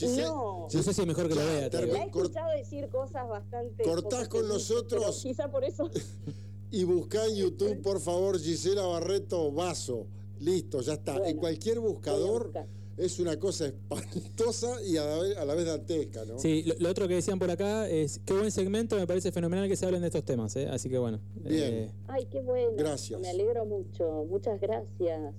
No. 0.00 0.68
Yo 0.68 0.82
sé 0.82 0.92
si 0.92 1.00
es 1.00 1.06
mejor 1.06 1.28
que 1.28 1.34
lo 1.34 1.44
vea. 1.44 1.70
Te 1.70 1.78
he 1.78 2.04
escuchado 2.04 2.50
decir 2.56 2.88
cosas 2.88 3.28
bastante. 3.28 3.84
Cortás 3.84 4.28
con 4.28 4.46
nosotros. 4.48 5.22
Quizá 5.22 5.50
por 5.50 5.64
eso. 5.64 5.88
y 6.70 6.84
buscá 6.84 7.24
en 7.26 7.36
YouTube, 7.36 7.80
por 7.82 8.00
favor, 8.00 8.38
Gisela 8.38 8.82
Barreto 8.82 9.50
Vaso. 9.52 10.06
Listo, 10.40 10.80
ya 10.80 10.94
está. 10.94 11.28
en 11.28 11.36
cualquier 11.36 11.80
buscador 11.80 12.52
es 12.98 13.20
una 13.20 13.38
cosa 13.38 13.66
espantosa 13.66 14.82
y 14.82 14.96
a 14.96 15.44
la 15.44 15.54
vez, 15.54 15.66
dantesca, 15.66 16.24
¿no? 16.24 16.38
Sí, 16.38 16.64
lo, 16.78 16.90
otro 16.90 17.06
que 17.06 17.14
decían 17.14 17.38
por 17.38 17.50
acá 17.50 17.88
es 17.88 18.20
qué 18.24 18.34
buen 18.34 18.50
segmento, 18.50 18.96
me 18.96 19.06
parece 19.06 19.30
fenomenal 19.30 19.68
que 19.68 19.76
se 19.76 19.86
hablen 19.86 20.00
de 20.00 20.08
estos 20.08 20.24
temas, 20.24 20.56
¿eh? 20.56 20.68
así 20.68 20.88
que 20.88 20.98
bueno. 20.98 21.20
Bien. 21.36 21.74
Eh, 21.74 21.90
Ay, 22.08 22.26
qué 22.30 22.40
bueno. 22.42 22.72
Gracias. 22.76 23.20
Me 23.20 23.30
alegro 23.30 23.64
mucho, 23.66 24.26
muchas 24.28 24.60
gracias. 24.60 25.34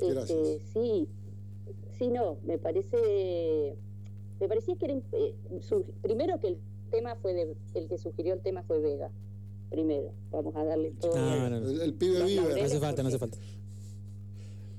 Gracias. 0.00 0.30
Este, 0.30 0.60
sí, 0.72 1.08
sí, 1.96 2.08
no, 2.08 2.38
me 2.44 2.58
parece, 2.58 3.76
me 4.40 4.48
parecía 4.48 4.74
que 4.76 4.86
era, 4.86 4.94
eh, 5.12 5.34
primero 6.02 6.40
que 6.40 6.48
el 6.48 6.58
tema 6.90 7.14
fue 7.16 7.34
de, 7.34 7.56
el 7.74 7.88
que 7.88 7.98
sugirió 7.98 8.34
el 8.34 8.40
tema 8.40 8.64
fue 8.64 8.80
Vega, 8.80 9.12
primero, 9.70 10.12
vamos 10.30 10.54
a 10.56 10.64
darle 10.64 10.90
todo. 11.00 11.12
Ah, 11.14 11.46
el, 11.46 11.94
pibe 11.94 12.24
vive. 12.24 12.56
No 12.56 12.64
hace 12.64 12.80
falta, 12.80 13.02
no 13.02 13.08
hace 13.08 13.18
falta. 13.18 13.38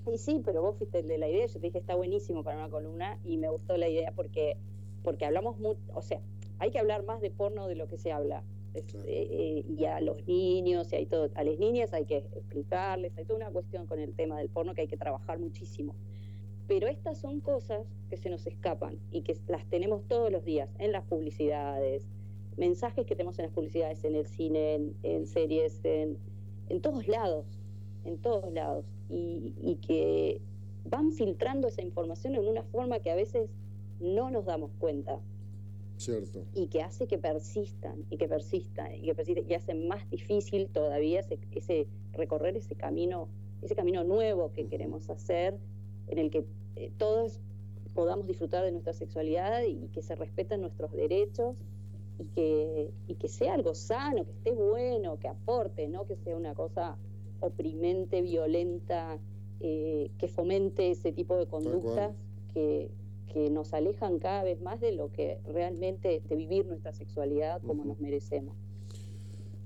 Sí, 0.05 0.17
sí, 0.19 0.41
pero 0.45 0.61
vos 0.61 0.77
fuiste 0.77 0.99
el 0.99 1.07
de 1.07 1.17
la 1.17 1.27
idea, 1.27 1.47
yo 1.47 1.53
te 1.53 1.59
dije 1.59 1.79
está 1.79 1.95
buenísimo 1.95 2.43
para 2.43 2.57
una 2.57 2.69
columna 2.69 3.19
y 3.23 3.37
me 3.37 3.49
gustó 3.49 3.75
la 3.75 3.89
idea 3.89 4.11
porque, 4.15 4.55
porque 5.03 5.25
hablamos 5.25 5.57
mucho, 5.57 5.79
o 5.95 6.01
sea, 6.03 6.21
hay 6.59 6.69
que 6.69 6.77
hablar 6.77 7.03
más 7.03 7.21
de 7.21 7.31
porno 7.31 7.67
de 7.67 7.75
lo 7.75 7.87
que 7.87 7.97
se 7.97 8.11
habla. 8.11 8.43
Eh, 8.75 8.83
eh, 9.05 9.65
y 9.69 9.85
a 9.85 10.01
los 10.01 10.27
niños, 10.27 10.91
y 10.91 10.97
hay 10.97 11.05
todo, 11.05 11.29
a 11.35 11.43
las 11.45 11.57
niñas 11.57 11.93
hay 11.93 12.05
que 12.05 12.17
explicarles, 12.17 13.17
hay 13.17 13.23
toda 13.23 13.37
una 13.37 13.49
cuestión 13.49 13.87
con 13.87 13.99
el 13.99 14.13
tema 14.13 14.37
del 14.37 14.49
porno 14.49 14.75
que 14.75 14.81
hay 14.81 14.87
que 14.87 14.97
trabajar 14.97 15.39
muchísimo. 15.39 15.95
Pero 16.67 16.87
estas 16.87 17.19
son 17.19 17.39
cosas 17.39 17.87
que 18.09 18.17
se 18.17 18.29
nos 18.29 18.45
escapan 18.47 18.99
y 19.11 19.21
que 19.21 19.37
las 19.47 19.65
tenemos 19.69 20.05
todos 20.07 20.29
los 20.29 20.43
días 20.43 20.69
en 20.77 20.91
las 20.91 21.05
publicidades, 21.05 22.05
mensajes 22.57 23.05
que 23.05 23.15
tenemos 23.15 23.39
en 23.39 23.45
las 23.45 23.53
publicidades, 23.53 24.03
en 24.03 24.15
el 24.15 24.25
cine, 24.25 24.75
en, 24.75 24.95
en 25.03 25.25
series, 25.25 25.79
en, 25.85 26.17
en 26.67 26.81
todos 26.81 27.07
lados, 27.07 27.45
en 28.05 28.17
todos 28.17 28.51
lados 28.53 28.85
y, 29.09 29.77
que 29.85 30.41
van 30.85 31.11
filtrando 31.11 31.67
esa 31.67 31.81
información 31.81 32.35
en 32.35 32.47
una 32.47 32.63
forma 32.63 32.99
que 32.99 33.11
a 33.11 33.15
veces 33.15 33.49
no 33.99 34.29
nos 34.29 34.45
damos 34.45 34.71
cuenta. 34.79 35.19
Cierto. 35.97 36.43
Y 36.53 36.67
que 36.67 36.81
hace 36.81 37.07
que 37.07 37.17
persistan, 37.17 38.05
y 38.09 38.17
que 38.17 38.27
persistan, 38.27 38.95
y 38.95 39.01
que 39.01 39.15
persistan, 39.15 39.49
y 39.49 39.53
hace 39.53 39.73
más 39.73 40.09
difícil 40.09 40.67
todavía 40.67 41.21
ese, 41.21 41.87
recorrer 42.13 42.57
ese 42.57 42.75
camino, 42.75 43.29
ese 43.61 43.75
camino 43.75 44.03
nuevo 44.03 44.51
que 44.51 44.67
queremos 44.67 45.09
hacer, 45.09 45.57
en 46.07 46.19
el 46.19 46.29
que 46.29 46.45
eh, 46.75 46.91
todos 46.97 47.39
podamos 47.93 48.27
disfrutar 48.27 48.63
de 48.65 48.71
nuestra 48.71 48.93
sexualidad 48.93 49.63
y 49.63 49.87
que 49.87 50.01
se 50.01 50.15
respeten 50.15 50.61
nuestros 50.61 50.91
derechos 50.91 51.55
y 52.19 52.25
que, 52.25 52.91
y 53.07 53.15
que 53.15 53.29
sea 53.29 53.53
algo 53.53 53.73
sano, 53.73 54.25
que 54.25 54.31
esté 54.31 54.51
bueno, 54.51 55.17
que 55.17 55.29
aporte, 55.29 55.87
no 55.87 56.05
que 56.05 56.17
sea 56.17 56.35
una 56.35 56.53
cosa 56.53 56.97
oprimente, 57.39 58.21
violenta, 58.21 59.19
eh, 59.59 60.11
que 60.17 60.27
fomente 60.27 60.91
ese 60.91 61.11
tipo 61.11 61.35
de 61.37 61.47
conductas 61.47 62.15
que, 62.53 62.91
que, 63.31 63.49
nos 63.49 63.73
alejan 63.73 64.19
cada 64.19 64.43
vez 64.43 64.61
más 64.61 64.79
de 64.79 64.91
lo 64.91 65.11
que 65.11 65.39
realmente, 65.45 66.21
de 66.27 66.35
vivir 66.35 66.65
nuestra 66.65 66.93
sexualidad 66.93 67.61
como 67.61 67.85
nos 67.85 67.99
merecemos. 67.99 68.55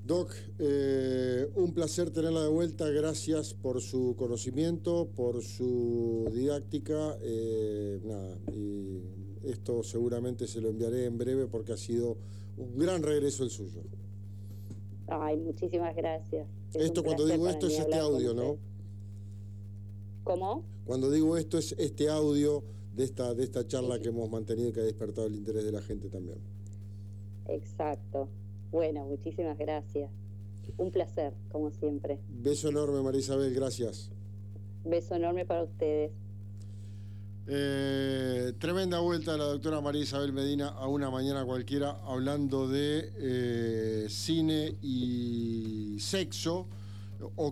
Doc, 0.10 0.34
eh, 0.58 1.48
un 1.54 1.72
placer 1.72 2.10
tenerla 2.10 2.42
de 2.42 2.50
vuelta. 2.50 2.90
Gracias 2.90 3.54
por 3.54 3.80
su 3.80 4.16
conocimiento, 4.18 5.08
por 5.16 5.44
su 5.44 6.28
didáctica. 6.34 7.16
Eh, 7.22 8.00
nada, 8.04 8.40
y 8.52 9.04
esto 9.44 9.84
seguramente 9.84 10.48
se 10.48 10.62
lo 10.62 10.70
enviaré 10.70 11.06
en 11.06 11.20
breve 11.20 11.46
porque 11.46 11.74
ha 11.74 11.78
sido 11.78 12.18
un 12.58 12.76
gran 12.80 13.04
regreso 13.04 13.44
el 13.44 13.52
suyo. 13.52 13.84
Ay, 15.06 15.38
muchísimas 15.38 15.96
gracias. 15.96 16.48
Esto 16.74 17.04
cuando 17.04 17.26
digo 17.26 17.48
esto 17.48 17.68
es 17.68 17.80
este 17.80 17.96
audio, 17.96 18.34
¿no? 18.34 18.58
¿Cómo? 20.24 20.64
Cuando 20.86 21.10
digo 21.10 21.38
esto 21.38 21.58
es 21.58 21.76
este 21.78 22.10
audio 22.10 22.64
de 22.96 23.04
esta, 23.04 23.34
de 23.34 23.44
esta 23.44 23.66
charla 23.68 24.00
que 24.00 24.10
hemos 24.10 24.30
mantenido 24.30 24.70
y 24.70 24.74
que 24.74 24.82
ha 24.82 24.84
despertado 24.84 25.28
el 25.28 25.36
interés 25.36 25.64
de 25.64 25.72
la 25.72 25.82
gente 25.82 26.10
también. 26.10 26.38
Exacto. 27.48 28.30
Bueno, 28.72 29.06
muchísimas 29.06 29.58
gracias. 29.58 30.12
Un 30.78 30.92
placer, 30.92 31.34
como 31.52 31.72
siempre. 31.72 32.20
Beso 32.30 32.70
enorme, 32.70 33.02
María 33.02 33.20
Isabel, 33.22 33.54
gracias. 33.54 34.12
Beso 34.86 35.16
enorme 35.16 35.46
para 35.46 35.64
ustedes. 35.64 36.12
Eh, 37.52 38.54
tremenda 38.60 39.00
vuelta 39.00 39.32
de 39.32 39.40
la 39.40 39.46
doctora 39.46 39.82
María 39.82 40.04
Isabel 40.04 40.32
Medina 40.32 40.68
a 40.68 40.88
una 40.88 41.10
mañana 41.10 41.44
cualquiera 41.44 41.98
hablando 42.06 42.68
de 42.68 43.12
eh, 43.18 44.06
cine 44.08 44.76
y 44.84 45.98
sexo. 46.00 46.68